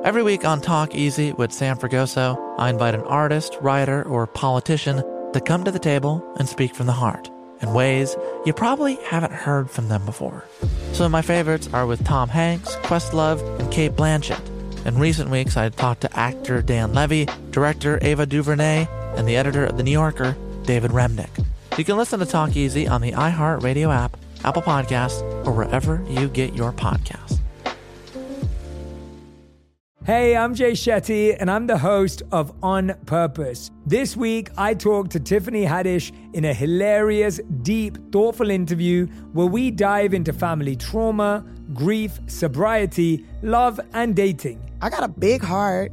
Every 0.05 0.25
week 0.25 0.45
on 0.45 0.61
Talk 0.61 0.97
Easy 0.97 1.33
with 1.33 1.53
Sam 1.53 1.79
Fragoso, 1.79 2.37
I 2.59 2.71
invite 2.71 2.97
an 2.97 3.03
artist, 3.03 3.57
writer, 3.61 4.03
or 4.03 4.27
politician 4.27 4.97
to 5.33 5.41
come 5.41 5.63
to 5.63 5.71
the 5.71 5.79
table 5.79 6.29
and 6.39 6.49
speak 6.49 6.75
from 6.75 6.87
the 6.87 6.93
heart 6.93 7.31
in 7.61 7.73
ways 7.73 8.17
you 8.45 8.53
probably 8.53 8.97
haven't 9.05 9.33
heard 9.33 9.71
from 9.71 9.89
them 9.89 10.05
before. 10.05 10.45
Some 10.93 11.07
of 11.07 11.13
my 11.13 11.23
favorites 11.23 11.69
are 11.73 11.87
with 11.87 12.05
Tom 12.05 12.31
Hanks, 12.31 12.75
Questlove, 12.79 13.61
and 13.61 13.71
Cate 13.71 13.93
Blanchett. 13.93 14.41
In 14.85 14.99
recent 14.99 15.31
weeks, 15.31 15.57
I 15.57 15.69
talked 15.69 16.01
to 16.01 16.19
actor 16.19 16.63
Dan 16.63 16.93
Levy, 16.93 17.29
director 17.53 18.01
Ava 18.03 18.27
DuVernay, 18.27 18.89
and 19.17 19.29
the 19.29 19.37
editor 19.37 19.65
of 19.65 19.77
The 19.77 19.85
New 19.85 19.93
Yorker, 19.93 20.37
David 20.65 20.91
Remnick. 20.91 21.45
You 21.79 21.85
can 21.85 21.97
listen 21.97 22.21
to 22.21 22.27
Talk 22.27 22.57
Easy 22.57 22.87
on 22.87 23.01
the 23.01 23.13
iHeartRadio 23.13 23.95
app, 23.95 24.17
Apple 24.45 24.63
Podcasts, 24.63 25.23
or 25.47 25.53
wherever 25.53 26.05
you 26.09 26.29
get 26.29 26.55
your 26.55 26.73
podcasts. 26.73 27.39
Hey, 30.05 30.37
I'm 30.37 30.53
Jay 30.53 30.73
Shetty, 30.73 31.37
and 31.39 31.49
I'm 31.49 31.69
the 31.69 31.79
host 31.79 32.23
of 32.33 32.53
On 32.61 32.93
Purpose. 33.07 33.71
This 33.87 34.17
week, 34.17 34.51
I 34.59 34.75
talked 34.75 35.13
to 35.13 35.21
Tiffany 35.21 35.65
Haddish 35.65 36.11
in 36.35 36.45
a 36.45 36.53
hilarious, 36.53 37.39
deep, 37.63 38.11
thoughtful 38.11 38.51
interview 38.51 39.07
where 39.33 39.47
we 39.47 39.71
dive 39.71 40.13
into 40.13 40.33
family 40.33 40.75
trauma, 40.75 41.45
grief, 41.73 42.19
sobriety, 42.27 43.25
love, 43.43 43.79
and 43.93 44.17
dating. 44.17 44.61
I 44.81 44.91
got 44.91 45.05
a 45.05 45.09
big 45.09 45.41
heart 45.41 45.93